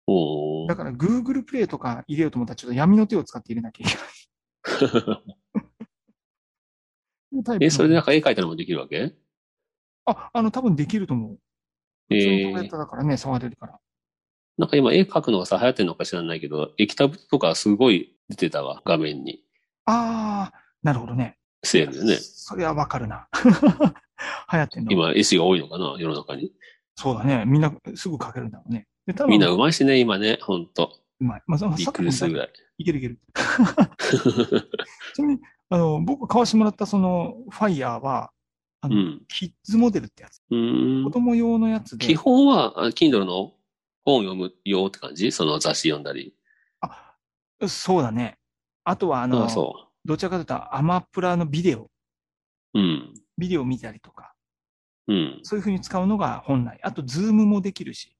[0.07, 3.97] おーだから Google プレイとか入れようと思ったらちょっと闇の手を使って入れなきゃいけ
[7.51, 7.57] ない。
[7.61, 9.13] え、それでなんか絵描いたのもできるわけ？
[10.05, 11.39] あ、あの、多分できると思う。
[12.09, 13.79] え普通のタブレッートだからね、触れるから。
[14.57, 19.43] なんか今絵描くのがさ、流行ってるのか知らないけど、液タブとかすごい出てたわ、画面に。
[19.85, 21.37] ああ、なるほどね。
[21.63, 22.15] セールでね。
[22.15, 23.27] それはわかるな。
[24.51, 24.91] 流行ってんの？
[24.91, 25.95] 今、絵師が多いのかな？
[25.97, 26.51] 世の中に。
[26.95, 27.45] そうだね。
[27.45, 28.87] みんなすぐ書けるんだろうね。
[29.05, 30.97] で、多分みんな上手いしね、今ね、ほんと。
[31.19, 31.43] うまい。
[31.47, 32.49] まあ、びっくりするぐらい。
[32.77, 33.19] いけるいける。
[35.13, 38.31] ちなみに、あの、僕買わしてもらったその、ファイヤーは、
[38.81, 39.21] あの、うん。
[39.27, 40.41] キッズモデルってやつ。
[40.49, 41.03] うーん。
[41.03, 42.05] 子供用のやつで。
[42.05, 43.53] 基本は、あ Kindle の
[44.05, 45.31] 本読むよって感じ？
[45.31, 46.33] その雑誌読んだり。
[47.67, 48.37] そうだね。
[48.85, 51.89] あとは、ああの、あ、そどちらかというと、アマプラのビデオ、
[52.73, 52.79] う。
[52.79, 53.13] うん。
[53.39, 54.33] ビデオ見たりとか、
[55.07, 55.39] うん。
[55.43, 56.79] そういう風に使うのが本来。
[56.83, 58.15] あと、ズームもできるし、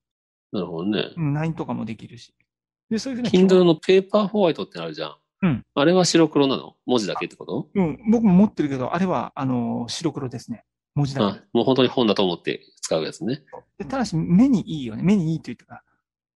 [0.51, 1.13] なるほどね。
[1.15, 2.33] うん LINE とかもできるし。
[2.89, 3.29] で、そういうふうな。
[3.29, 5.15] Kindle のペーパーホワイトってあるじゃん。
[5.43, 5.65] うん。
[5.75, 6.75] あれは白黒なの？
[6.87, 7.69] 文字だけってこと？
[7.75, 10.65] うん、僕も持ってるけど、あれは、あの、白黒ですね。
[10.95, 11.41] 文字だあけ。
[11.53, 13.43] もう本当に本だと思って使うやつね。
[13.77, 15.03] でただし、目にいいよね。
[15.03, 15.83] 目にいいと言ってか。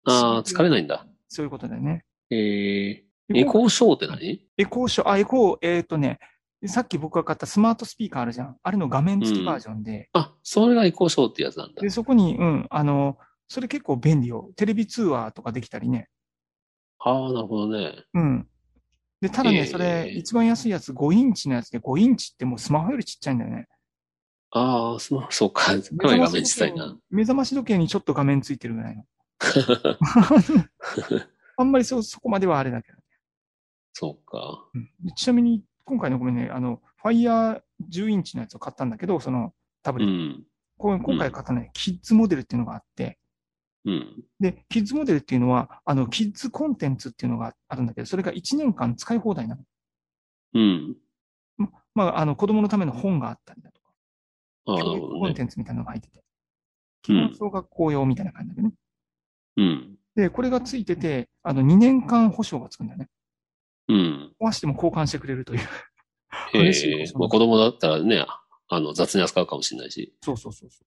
[0.05, 1.07] ああ、疲れないんだ。
[1.27, 2.05] そういうことだよね。
[2.29, 4.45] えー、エコーショーって何？
[4.57, 6.19] エコーショー、あ、エコー、えっ、とね、
[6.67, 8.57] さっき僕が買ったスマートスピーカーあるじゃん。
[8.61, 11.89] あれの画面付きバージョンで、あ、それがエコーショーってやつなんだで、。
[11.89, 14.51] そこに、うん、あの、それ結構便利よ。
[14.55, 16.09] テレビ通話とかできたりね。
[16.99, 18.05] ああ、なるほどね。
[18.13, 18.47] うん。
[19.21, 23.67] で、ただね、えーそれ、一番安いやつ5インチのやつで、5インチってもうスマホよりちっちゃいんだよね。
[24.51, 25.65] ああ、スマホ、そうか。
[25.65, 26.97] かなり画面小さいな。
[27.09, 29.03] 目覚まし時計にちょっと画面ついてるぐらいの。
[31.57, 32.97] あんまりそ、そこまではあれだけど。
[33.93, 34.67] そうか。
[34.73, 40.39] うんでちなみに、今回のごめんね、あの、ファイヤー10インチのやつを買ったんだけど、そのタブうレット。
[40.39, 40.45] う
[40.79, 43.19] 今回買ったね、キッズモデルっていうのがあって、
[43.85, 44.23] うん。
[44.39, 49.63] で、キッズモデルっていうのは、あの、キッズコンテンツっていうのがあるんだけど、それが1年間使い放題なの。
[50.53, 50.97] うん。
[51.93, 53.87] まあ、あの、子供のための本があったりだとか、
[54.67, 54.97] ああ、な教。
[54.97, 56.23] 育コンテンツみたいなのが入ってて、
[57.01, 58.73] 基うん本小学校用みたいな感じだけどね。
[59.57, 59.95] うん。
[60.15, 63.09] で、これがついてて、あの、2年間保証がつくんだよね。
[63.87, 64.33] うん。
[64.39, 65.61] 壊しても交換してくれるという。
[66.53, 68.25] ええ まあ子供だったらね、
[68.69, 70.15] あの、雑に扱うかもしれないし。
[70.21, 70.83] そうそうそうそ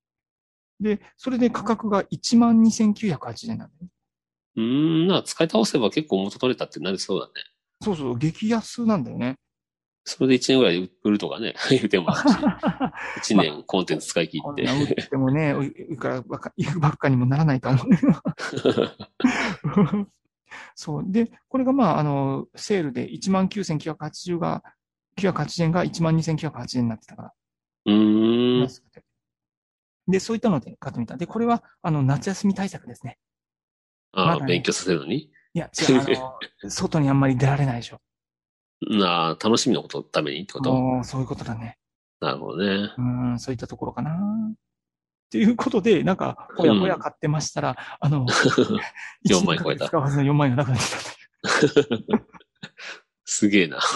[0.80, 0.82] う。
[0.82, 3.88] で、それで価格が12,980円なんだよね。
[4.56, 4.64] うー
[5.04, 7.32] ん、な、使い倒せば結構元取れたってなりそうだね。
[7.82, 9.36] そうそう、激安なんだよね。
[10.08, 15.54] それで1年ぐらいで売るとかね、 言うてもあるし、 1年コンテンツ使い切っこんな売っててもね、
[15.90, 17.86] いくらばっか、ばっかにもならないと思う。
[20.74, 21.04] そう。
[21.06, 24.62] で、これがまあ、あの、セールで19,980が、
[25.16, 27.32] 980円が12,980円になってたから、
[27.86, 28.62] うーん。
[28.62, 29.02] 安くて。
[30.08, 31.16] で、そういったので買ってみた。
[31.16, 33.18] で、これは、あの、夏休み対策ですね。
[34.12, 35.30] ああ、ね勉強させるのに？
[35.54, 36.38] いや、違う、あの、
[36.70, 38.00] 外にあんまり出られないでしょ。
[38.82, 41.04] なあ、楽しみのことためにってこと？
[41.04, 41.78] そういうことだね。
[42.20, 42.92] なるほどね。
[42.96, 43.02] う
[43.34, 44.16] ん、そういったところかな。
[45.26, 48.26] っていうことで、なんか、ほやほや買ってましたら、あの、
[49.28, 52.20] 4万円超えた使うはずの4万円がなくなってた。
[53.24, 53.80] すげえな。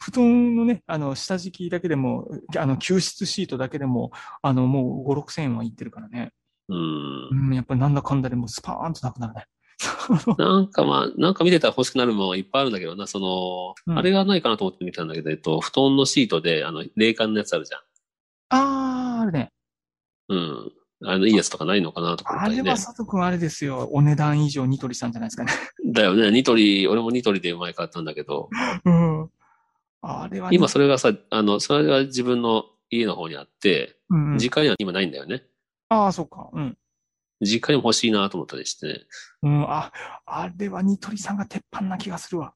[0.00, 4.10] 布団のね、あの、下敷きだけでも、あの、救出シートだけでも、
[4.42, 6.32] あの、もう5、6千円はいってるからね。
[6.68, 7.28] うん。
[7.30, 9.46] うん、やっぱりなんだかんだでもうスパーンとなくなるね。
[10.38, 17.80] なんかまあ、なんか見てたら欲しくなるものはいっぱいあるんだけどな、その、うんあれがないかなと思って見たんだけど、えっと、布団のシートで、あの、冷感のやつあるじゃん。
[18.50, 19.52] あー、あるね。
[20.28, 20.72] うん。
[21.04, 22.76] あの、いいやつとかないのかなとかねあれは。
[22.76, 23.88] 佐藤くんあれですよ。
[23.92, 25.52] お値段以上ニトリさんじゃないですかね。
[25.92, 26.30] だよね。
[26.30, 28.48] ニトリ、俺もニトリで前買ったんだけど、
[28.84, 29.30] うん。
[30.02, 35.44] あれはね今それがさ、あの、それが自分の家の方にあって、うんうん、実家には今ないんだよね。
[35.88, 36.50] ああ、そうか。
[36.52, 36.76] うん。
[37.40, 39.00] 実家にも欲しいなと思ったりしてね。
[39.42, 39.92] うん、あ、
[40.24, 42.54] あれはニトリさんが鉄板な気がするわ。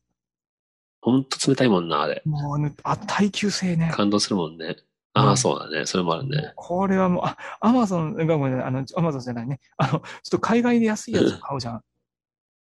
[1.00, 2.22] ほんと冷たいもんな、あれ。
[2.24, 3.90] もうね、あ、耐久性ね。
[3.94, 4.76] 感動するもんね。
[5.16, 5.86] ああ、うんそうだね。
[5.86, 6.52] それもあるね。
[6.56, 9.60] これはもう、あ、アマゾン、ごめんあの、アマゾンじゃないね。
[9.78, 11.74] あの、ちょっと海外で安いやつを買うじゃん。
[11.74, 11.80] も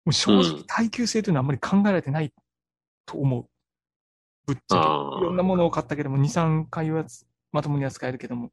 [0.08, 2.34] う正直うん耐久性というのはあんまり考えられてない
[3.06, 3.46] と思う。
[4.48, 4.80] ぶっちゃけ。
[4.80, 8.52] いろんなものを買ったけども、2、3回はつまともに扱えるけども、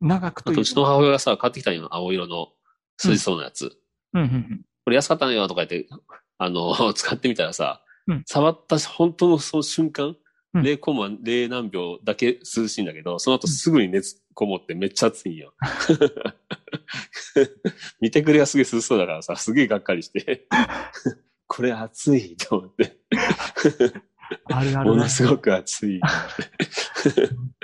[0.00, 1.88] 長くというあと、うちの母親がさ、買ってきたんよ。
[1.90, 2.48] 青色の
[2.96, 3.76] 筋そうなやつ。
[4.14, 4.60] うんうんうん。
[4.84, 5.88] これ安かったのよとか言って、
[6.38, 10.16] あの、 使ってみたらさ、うん触った本当のその瞬間、うん
[10.62, 15.54] 0コマ0何秒だけ涼しいんだけど、その後すぐに熱こもってめっちゃ暑いんよ。
[18.00, 20.46] 見てくれがすげえ涼しそうだからさ、すげえがっかりして。
[21.46, 22.98] これ暑いと思って。
[24.52, 24.90] あるある。
[24.90, 26.00] ものすごく暑い。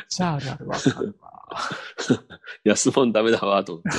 [0.09, 1.31] じゃああるあるわかるわ。
[2.65, 3.99] 安物ダメだわ、と思って。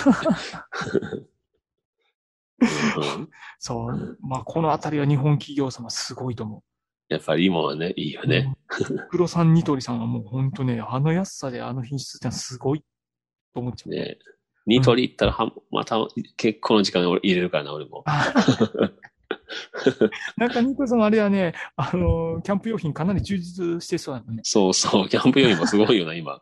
[2.64, 3.30] うん
[3.60, 4.18] そう。
[4.22, 6.73] まあ、このあたりは日本企業様すごいと思う。
[7.14, 8.56] やっぱりいいもんはね、いいよね。
[9.10, 12.84] 黒さんニトリさんはもう本当ね、あの安さであの品質ってすごい
[13.54, 13.92] と思っちゃう。
[13.92, 14.18] ね
[14.66, 15.98] ニトリ行ったらは、また
[16.38, 18.04] 結構の時間俺入れるからな、俺も。
[20.38, 24.42] なんかニトリさんもあれはね、あの、キャンプ用品かなり充実してそうなのね。
[24.44, 26.42] そうそう、キャンプ用品もすごいよな、今。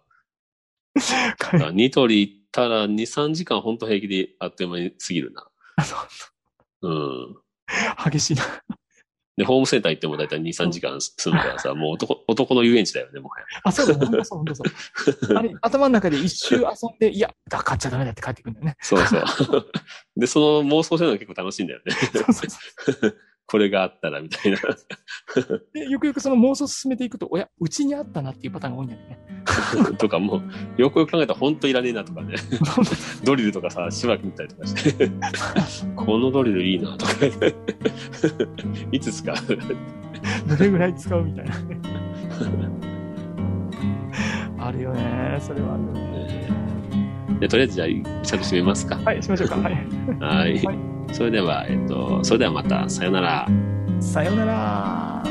[1.74, 5.48] ニトリ行ったら2、3時間ほんと平気であっという間に過ぎるな。
[6.84, 7.36] うん。
[8.12, 8.44] 激しいな。
[9.42, 13.46] で、ホームセンター行ってもだいたい2、3時間するからさ、もう男、男の遊園地だよね、もはや。
[13.64, 14.64] あ、そうだ、本当そう、本当そ
[15.34, 15.34] う。
[15.36, 16.66] あれ、頭の中で一周遊ん
[17.00, 18.78] で、いや、だ買っちゃダメだって帰ってくるんだよね。
[18.82, 19.66] そうそう。
[20.16, 21.92] で、その妄想してるのが結構楽しいんだよね。
[21.92, 22.50] そうそう
[22.94, 23.08] そ
[23.48, 24.58] これがあったら、みたいな。
[24.60, 29.20] うで、よくよくその妄想進めていくと、おや、うちにあったなっていうパターンが多いんだよね。
[30.00, 32.36] とかもう、よくよく考えたら本当いらねえなとかね。
[33.26, 35.12] ドリルとかさ、しばらく見たりとかして。
[35.96, 37.12] このドリルいいなとか。
[38.92, 39.36] いつ使う？
[40.48, 41.80] どれぐらい使うみたいなね。
[44.60, 45.38] あるよね。
[45.42, 46.48] それはあるよね。
[47.40, 47.88] でとりあえずじゃあ、
[48.24, 48.98] ちゃんと締めますか。
[49.04, 49.58] はい、しましょうか。
[49.58, 49.74] はい。
[50.20, 50.66] はい。
[50.66, 53.48] はいそれでは、えっと、それではまた、さよなら。
[54.00, 55.24] さようなら。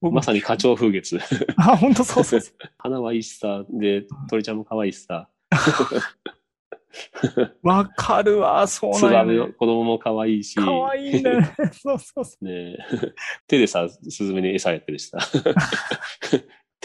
[0.00, 1.18] 僕まさに花鳥風月。
[1.56, 2.54] あ、本当そうそうそう。
[2.78, 5.28] 花はいいしさ、で、鳥ちゃんも可愛いしさ、
[7.62, 9.38] わかるわ、そうツなんや、ね。
[9.38, 11.54] バメの子供も可愛いし、かわいいね。
[11.72, 12.76] そうそうそねえ
[13.46, 15.18] 手でさ、スズメに餌やってるしさ、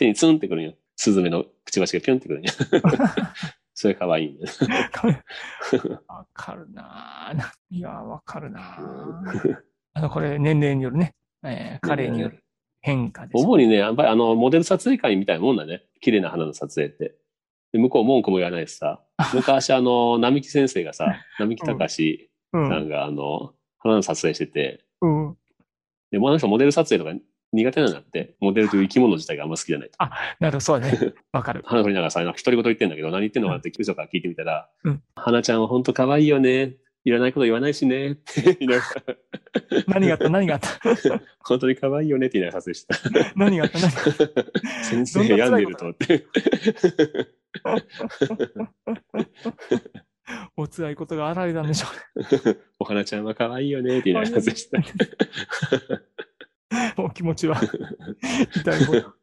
[0.04, 0.74] 手にツンってくるんよ。
[0.98, 2.52] スズメのくちばしがピョンってくるんよ。
[3.74, 4.54] それ可愛いんだよ。
[5.74, 5.92] う。
[6.08, 9.58] わかるなぁいや、わかるなぁ
[9.94, 12.44] あの、これ、年齢によるね、えー、彼による
[12.82, 13.44] 変化です。
[13.46, 15.84] 主にね、やっぱりあの、モデル撮影会みたいなもんだね。
[16.02, 17.16] 綺麗な花の撮影って。
[17.72, 19.02] で向こう文句も言わないしさ。
[19.34, 22.70] 昔あの、 並木先生がさ、並木隆うん。
[22.70, 25.38] さんがあの、花の撮影してて、うん。
[26.12, 28.36] でもあの人モデル撮影とか苦手なんだって。
[28.42, 29.96] モデルという生き物自体があんま好きじゃないと。
[30.00, 30.10] な
[30.42, 31.14] るほど、そうだね。
[31.32, 31.62] わかる。
[31.66, 36.76] 花振りながらさ、独り言言ってんだけど、何言ってんのかなって後ろから聞いてみたら、うん花ちゃんは本当可愛いよね。
[37.06, 38.12] いらないこと言わないしね。
[38.12, 39.16] って言いながら
[39.88, 40.30] 何があった？
[40.30, 40.70] 何があった？
[41.44, 42.96] 本当に可愛いよねって言いながら撮影した。
[43.36, 43.80] 何があった？
[43.80, 43.92] 何？
[43.92, 46.26] があった先生病んでると思って。
[50.56, 51.88] お辛いことがあられたんでしょ
[52.80, 54.80] お花ちゃんは可愛いよね、って言いながら撮影した。
[56.98, 57.60] お気持ちは。
[58.56, 59.14] 痛いほど。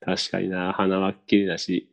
[0.00, 1.90] 確かにな、花は綺麗だし、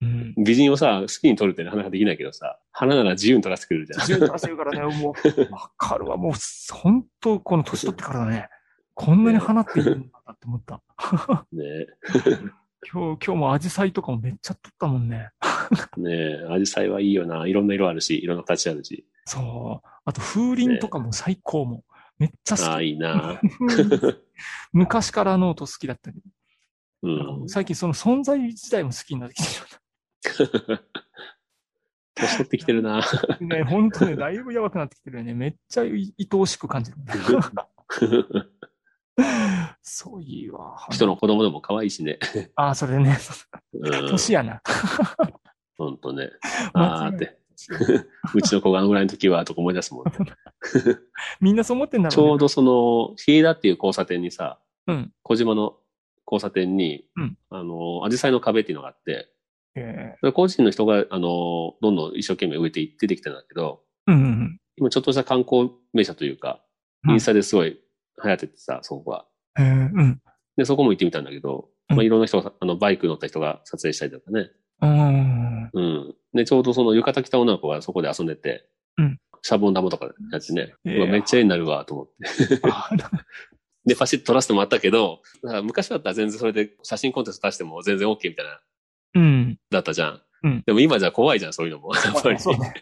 [0.00, 0.34] うん。
[0.36, 4.00] 美人をさ、好きに撮るってなかなかできないけどさ、花なら自由に撮らせてくれるじゃん。
[4.00, 6.16] 自由に出せるからね、 もう、わかるわ。
[6.16, 6.32] もう、
[6.72, 8.48] 本当この年取ってからだね。
[8.94, 10.82] こんなに花っていいんだって思った。
[11.52, 11.86] ね
[12.92, 15.30] 今日、今日もアジサイとかもめっちゃ撮ったもんね。
[15.96, 17.46] ねえ、アジサイはいいよな。
[17.46, 19.04] いろんな色あるし、いろんな形あるし。
[19.26, 19.88] そう。
[20.04, 21.84] あと風鈴とかも最高も。
[22.18, 22.66] めっちゃ好き。
[22.66, 23.40] ああ、いいな。
[24.72, 26.18] 昔からノート好きだったけ
[27.02, 27.48] うど、ん。
[27.48, 29.68] 最近その存在自体も好きになってきてしまっ
[32.14, 33.02] 年取ってきてるな。
[33.02, 33.38] た。
[33.44, 35.34] ね、本当ね、だいぶやばくなってきてるよね。
[35.34, 36.98] めっちゃい愛おしく感じる。
[39.82, 40.76] そういいわ。
[40.90, 42.18] 人の子供でも可愛いしね。
[42.56, 43.16] ああ、それね。
[43.72, 43.92] うん。
[44.10, 44.60] 年やな。
[45.76, 46.30] ほんとね。
[46.74, 47.38] ああって。
[48.34, 50.04] うちの子があのぐらいの時は、とか思い出すもん。
[51.40, 52.28] みんなそう思ってんだろうね。
[52.28, 55.12] ちょうどその、日枝っていう交差点にさ、うん。
[55.22, 55.76] 小島の
[56.26, 59.28] 交差点に、うんあの、アジサイの壁っていうのがあって、
[59.74, 66.62] えそれ個人の人が、あの、どんどん一生懸命植えていってできたんだけど、えうんうん今ちょっとした観光名所というか、
[67.04, 67.80] うんインスタですごい
[68.22, 69.26] 流行っててさ、そこは。
[69.56, 69.64] うん。
[69.64, 70.22] ええうん。
[70.56, 74.50] で、そこも行ってみたんだけど、うんまあ、いろんな人が、あの、バイク乗った人が撮影したりとかね。
[74.82, 75.70] うん。
[75.72, 76.14] うん。
[76.38, 78.66] で、ちょうどその浴衣着た女の子がそこで遊んでて、
[78.96, 82.60] うんシャボン玉とかやってね、いやうわめっちゃ絵になるわ、と思って。
[82.64, 82.90] あ
[83.86, 88.60] で、パシッと撮らせてもらったけど、だから昔だったら全然それで写真コンテスト出しても全然 OK みたいな、
[89.14, 89.58] うん。
[89.70, 90.22] だったじゃん。
[90.42, 91.94] うんでも今じゃ怖いじゃん、そういうのも。
[91.94, 92.74] やっぱり、そうね。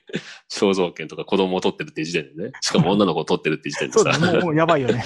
[0.52, 2.52] 肖像権とか子供を撮ってるっていう時点でね。
[2.60, 4.40] しかも女の子を撮ってるっていう時点でさ。
[4.40, 5.04] もう、やばいよね。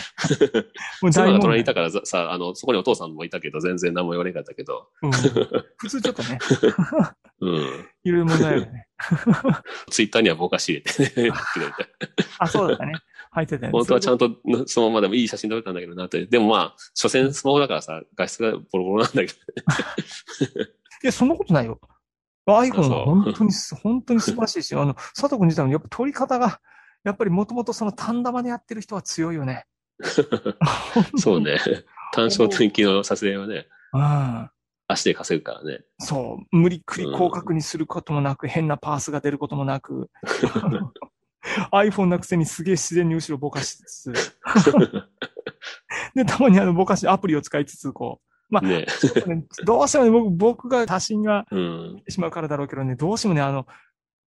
[1.03, 6.39] もう妻が隣にいたからさ、あの、そこにお父さんもいたけど、全然何も言われなかったけど、うん普通ちょっとね、
[7.41, 7.87] うん。
[8.05, 8.87] いろいろ問題あるよね。
[9.91, 11.33] ツイッターにはぼかし入れてね、
[12.39, 12.95] あ、そうだったね。
[13.31, 13.79] 入ってたよね。
[13.79, 14.31] 本当はちゃんんと
[14.67, 16.27] そのままでもいい写真撮れたんだけどなって。
[16.27, 19.33] でもまあ、所詮スマホだからさ、画質がボロボロなんだけど。
[20.63, 21.81] いや、そんなことないよ。
[22.59, 26.61] iPhone 本当にす、本当に素晴らしいし、あの、佐藤君自体もやっぱ撮り方が、
[27.05, 29.67] やっぱりもともとその単玉でやってる人は強いよね。
[31.17, 31.59] そうね。
[32.13, 34.51] 単焦点機の撮影はね、うん。
[34.89, 35.81] 足で稼ぐからね。
[35.99, 36.57] そう。
[36.57, 40.11] 無理くり広角にすることもなく、変なパースが出ることもなく、
[41.73, 44.13] iPhone なくせにすげえ自然に後ろぼかしつつ、
[46.15, 48.21] で、たまにあのぼかし、アプリを使いつつ、こ
[48.51, 48.87] まあね。
[49.27, 52.03] ね どうしてもね、僕、僕が写真がうん見。
[52.03, 53.67] てしまうからだろうけどね、どうしてもね、あの、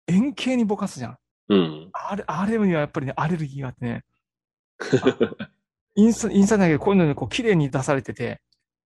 [0.07, 1.19] 円形にぼかすじゃん。
[1.49, 1.91] うん。
[1.93, 4.05] あれ、あれにはやっぱりね、アレルギーがあってね、
[5.97, 8.41] インスタ、インスタだけどこういうのね、こう、綺麗に出されてて、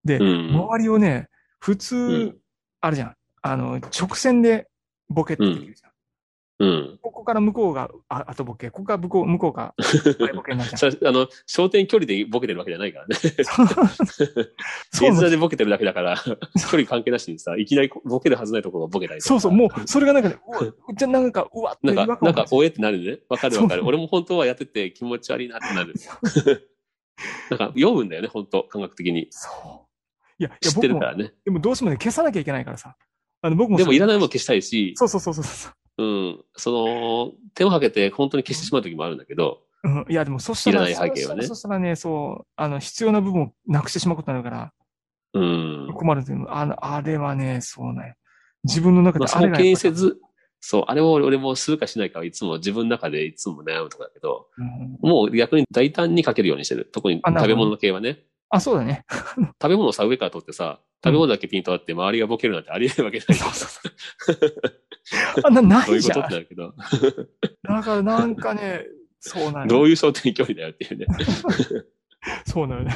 [0.04, 0.54] で、うん。
[0.54, 1.28] 周りをね、
[1.60, 2.36] 普通、うん
[2.84, 3.16] あるじゃん。
[3.40, 4.68] あの、直線で
[5.08, 5.92] ボケってできるじゃん。
[6.60, 6.98] うん。
[7.02, 9.74] ここから向こうが、あ、あとボケ、ここから向こう、向こうが、
[10.20, 10.92] 前ボケになるじゃん。
[10.92, 13.16] それあの、焦点距離でボケてるわけじゃないからね。
[13.16, 16.32] そう 現在でボケてるだけだから、距
[16.70, 23.18] 離関係なしにさ、いきなりボケるはずないところがボケたりとかそうそう、もう、それがなんかね、うわ、じゃ、なんか、うわってなんか、なんか、おえってなるね。
[23.28, 23.84] わかるわかる。
[23.84, 25.94] 俺も本当はやってて気持ち悪いなってなる。
[27.50, 29.26] なんか、読むんだよね、本当感覚的に。
[29.30, 29.84] そう。
[30.38, 31.32] いや、いや知ってるからね。
[31.44, 32.96] でもどうしてもね、消さなきゃいけないからさ。
[33.42, 34.14] あの、僕もでも、いらない。
[34.14, 35.72] ないもの消したいし、そうそうそうそうそう。
[35.98, 36.44] うん。
[36.56, 44.72] その、手をかけて本当に消してしまう時もあるんだけど、うん、いや、でも、そしたら、いらない背景はねそそしたらね、そう、あの、必要な部分をなくしてしまうことになるから、
[45.34, 45.92] うん。
[45.94, 46.56] 困るっていうの。
[46.56, 48.16] あの、あれはね、そうね。
[48.64, 50.18] 自分の中まあ、でそこを気にせあず、
[50.60, 56.88] そう、あれを俺もするかしないかはいつも自分の中でいつも悩むとこだけど、れがうんもう逆に大胆にかけるようにしてる。
[56.90, 58.20] 特に食べ物系はね。
[58.54, 59.04] あ、そうだね。
[59.60, 63.38] 食べ物をさ、上から取ってさ、食べ物だけピントあって周りがボケるなんてありえないわけない。
[65.44, 66.28] あ、な、などういことっいうじゃん。
[66.28, 66.74] てなるけど、
[67.68, 68.86] だからなんかね、
[69.18, 69.68] そうなんよ。
[69.68, 71.06] どういう焦点距離だよっていうね。
[72.46, 72.94] そうなのね。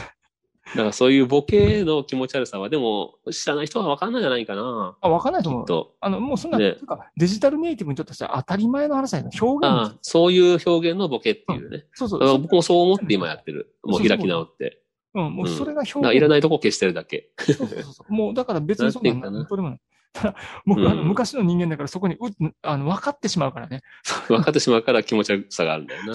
[0.70, 4.96] だからそういうボケの気持ち悪さは、でも知らない人はわかんないんじゃないかな。
[5.00, 5.66] あ、わかんないと思う。
[5.66, 5.94] と。
[6.00, 6.76] あの、もうそんな、ね
[7.16, 9.30] デジタルネイティブにとっては当たり前の話だよね。
[9.40, 11.86] 表あ現あ、そういう表現のボケっていうね。
[11.94, 13.74] そうそう僕もそう思って今やってる。
[13.82, 14.82] もう開き直って。
[15.26, 16.16] うん、もうそれが表現。
[16.16, 17.30] いらないとこ消してるだけ。
[17.38, 18.12] そうそうそう。
[18.12, 19.80] もうだから別にそんななんとでもない。
[20.12, 20.34] ただ
[20.66, 22.18] 僕、あの、うん昔の人間だからそこに、う、
[22.62, 23.82] あの、分かってしまうからね。
[24.28, 26.14] 分かってしまうから気持ち悪さがあるんだよな。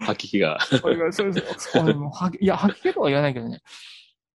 [0.06, 0.58] 吐き気が。
[0.60, 3.60] それが、そもいや、吐き気とは言わないけどね。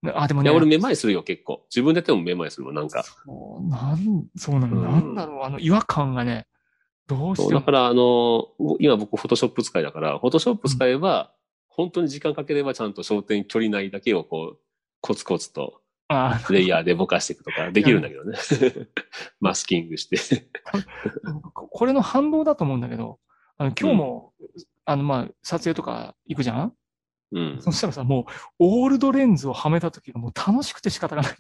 [0.04, 0.50] ねあ、でもね。
[0.50, 1.66] いや、俺めまいするよ、結構。
[1.70, 3.04] 自分でやってもめまいするもん、なんか。
[3.04, 6.48] そう、なん、そうなの、うんなんだろう、あの、違和感がね、
[7.08, 7.72] どうしてだか。
[7.72, 8.48] ら、あの、
[8.80, 11.34] 今僕、フォトショップ使いだから、フォトショップ使えば、
[11.76, 14.60] 本当に時間かければちゃんと焦点距離内だけをこう、
[15.02, 18.38] コツコツとあレイヤーでぼかしていくとかできるんだけどね。
[19.42, 20.48] マスキングして。
[20.72, 23.20] あ、ここれの反動だと思うんだけど、
[23.58, 24.34] あの、今日も、
[24.86, 26.74] あの、まあ、撮影とか行くじゃん？
[27.34, 27.58] うん。
[27.60, 31.34] そしたらさ、もう、オールドレンズをはめた時がもう楽しくて仕方がない。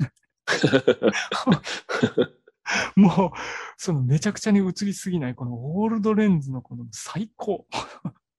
[2.99, 3.31] もう、
[3.77, 7.67] そのめちゃくちゃに映りすぎない、このオールドレンズのこの最高。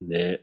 [0.01, 0.41] ね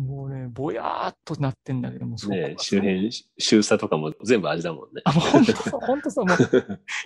[0.00, 5.02] もうね、ぼやーっとなってんだけども、そこがね周辺、周差とかも全部味だもんね。
[5.04, 6.38] あ、もう本当そう、本当そう、もう、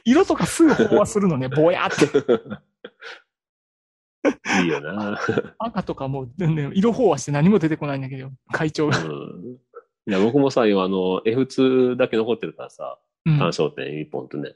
[0.05, 2.63] 色とかすぐ飽和するのね、ぼやーって。
[4.63, 5.19] いいよな。
[5.59, 8.99] 赤とかもう、ね、色飽和して何も出てこないんだけど、会長が。
[9.05, 9.59] うん。
[10.07, 13.39] いや、僕もさ、今あの、F2 だけ残ってるからさ、うん。
[13.39, 14.55] 単焦点一本とね。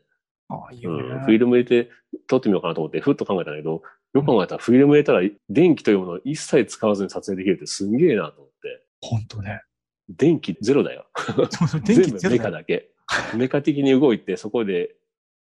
[0.49, 1.09] ああ、いいようん。
[1.09, 1.21] ね。
[1.25, 1.91] フィルム入れて
[2.29, 3.83] 撮ってみようかなと思って、ふっと考えたんだけど、
[4.15, 8.85] よく考えたらフィルム入れたら電気というものを一切使わずに撮影できるってすんげえなと思って。
[9.01, 9.63] 本当ね。
[10.09, 11.07] 電気ゼロだよ。
[11.51, 12.91] そうそう、電全部メカだけ。
[13.37, 14.95] メカ的に動いて、そこで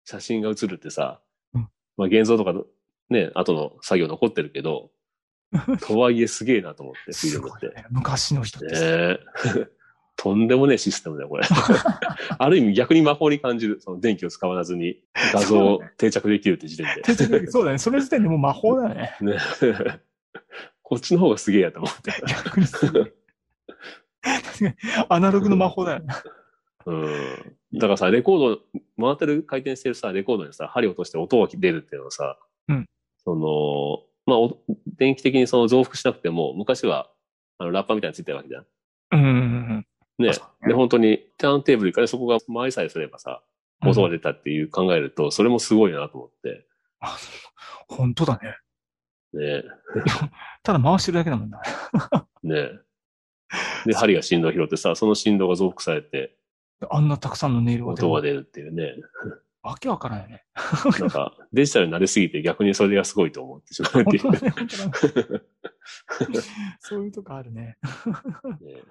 [0.04, 1.20] 写真が映るってさ、
[1.54, 2.54] うんまあ現像とか
[3.10, 4.90] ね、後の作業残ってるけど、
[5.86, 7.68] とはいえすげえなと思って、フィすルムって。
[7.68, 7.86] ね。
[7.90, 8.82] 昔の人ってさ。
[8.82, 9.18] ねえ
[10.16, 11.44] とんでもねえシステムだよ、これ。
[12.38, 13.80] ある意味逆に魔法に感じる。
[13.80, 15.00] その電気を使わずに
[15.32, 16.86] 画像を定着できるって時点
[17.30, 17.46] で。
[17.50, 17.78] そうだね。
[17.78, 19.16] その時点でもう魔法だよね。
[19.20, 19.38] ね
[20.82, 22.12] こっちの方がすげえやと思って。
[22.26, 23.12] 逆にすごい。
[24.22, 24.74] 確かに、
[25.08, 26.14] アナログの魔法だよね。
[26.86, 27.56] うん。
[27.74, 28.60] だからさ、レコード、
[29.00, 32.38] 回ってる、回転してるさ、レコードにさ、針を落として音が出るっていうのはさ、
[32.68, 32.86] うん
[33.24, 37.10] その、まあ、お電気的にその増幅しなくても、昔は、
[37.58, 38.66] あの、ラッパーみたいについてるわけじゃん
[39.12, 39.71] うん。
[40.22, 40.32] ね
[40.66, 43.42] で、本当に、ターンテーブルからそこが回りさえすればさ、
[43.84, 46.66] 音が出たっていう考えると、それもすごいなと思って。
[47.00, 47.16] あ
[47.88, 48.56] 本当だね。
[49.34, 49.64] ね
[50.62, 51.60] ただ回してるだけだもんな。
[52.42, 52.70] ね
[53.86, 56.36] で、針が振動を拾ってさ、その振動が増幅されて、
[56.90, 58.08] あんなたくさんのネイルが出る。
[58.08, 58.94] 音が出るっていうね。
[59.62, 60.44] わけわからないね。
[60.98, 64.22] なんか、デジタルに慣れすぎて逆にそれがすごいと思ってしまうっていう。
[66.80, 67.76] そういうとこあるね。
[68.60, 68.82] ね。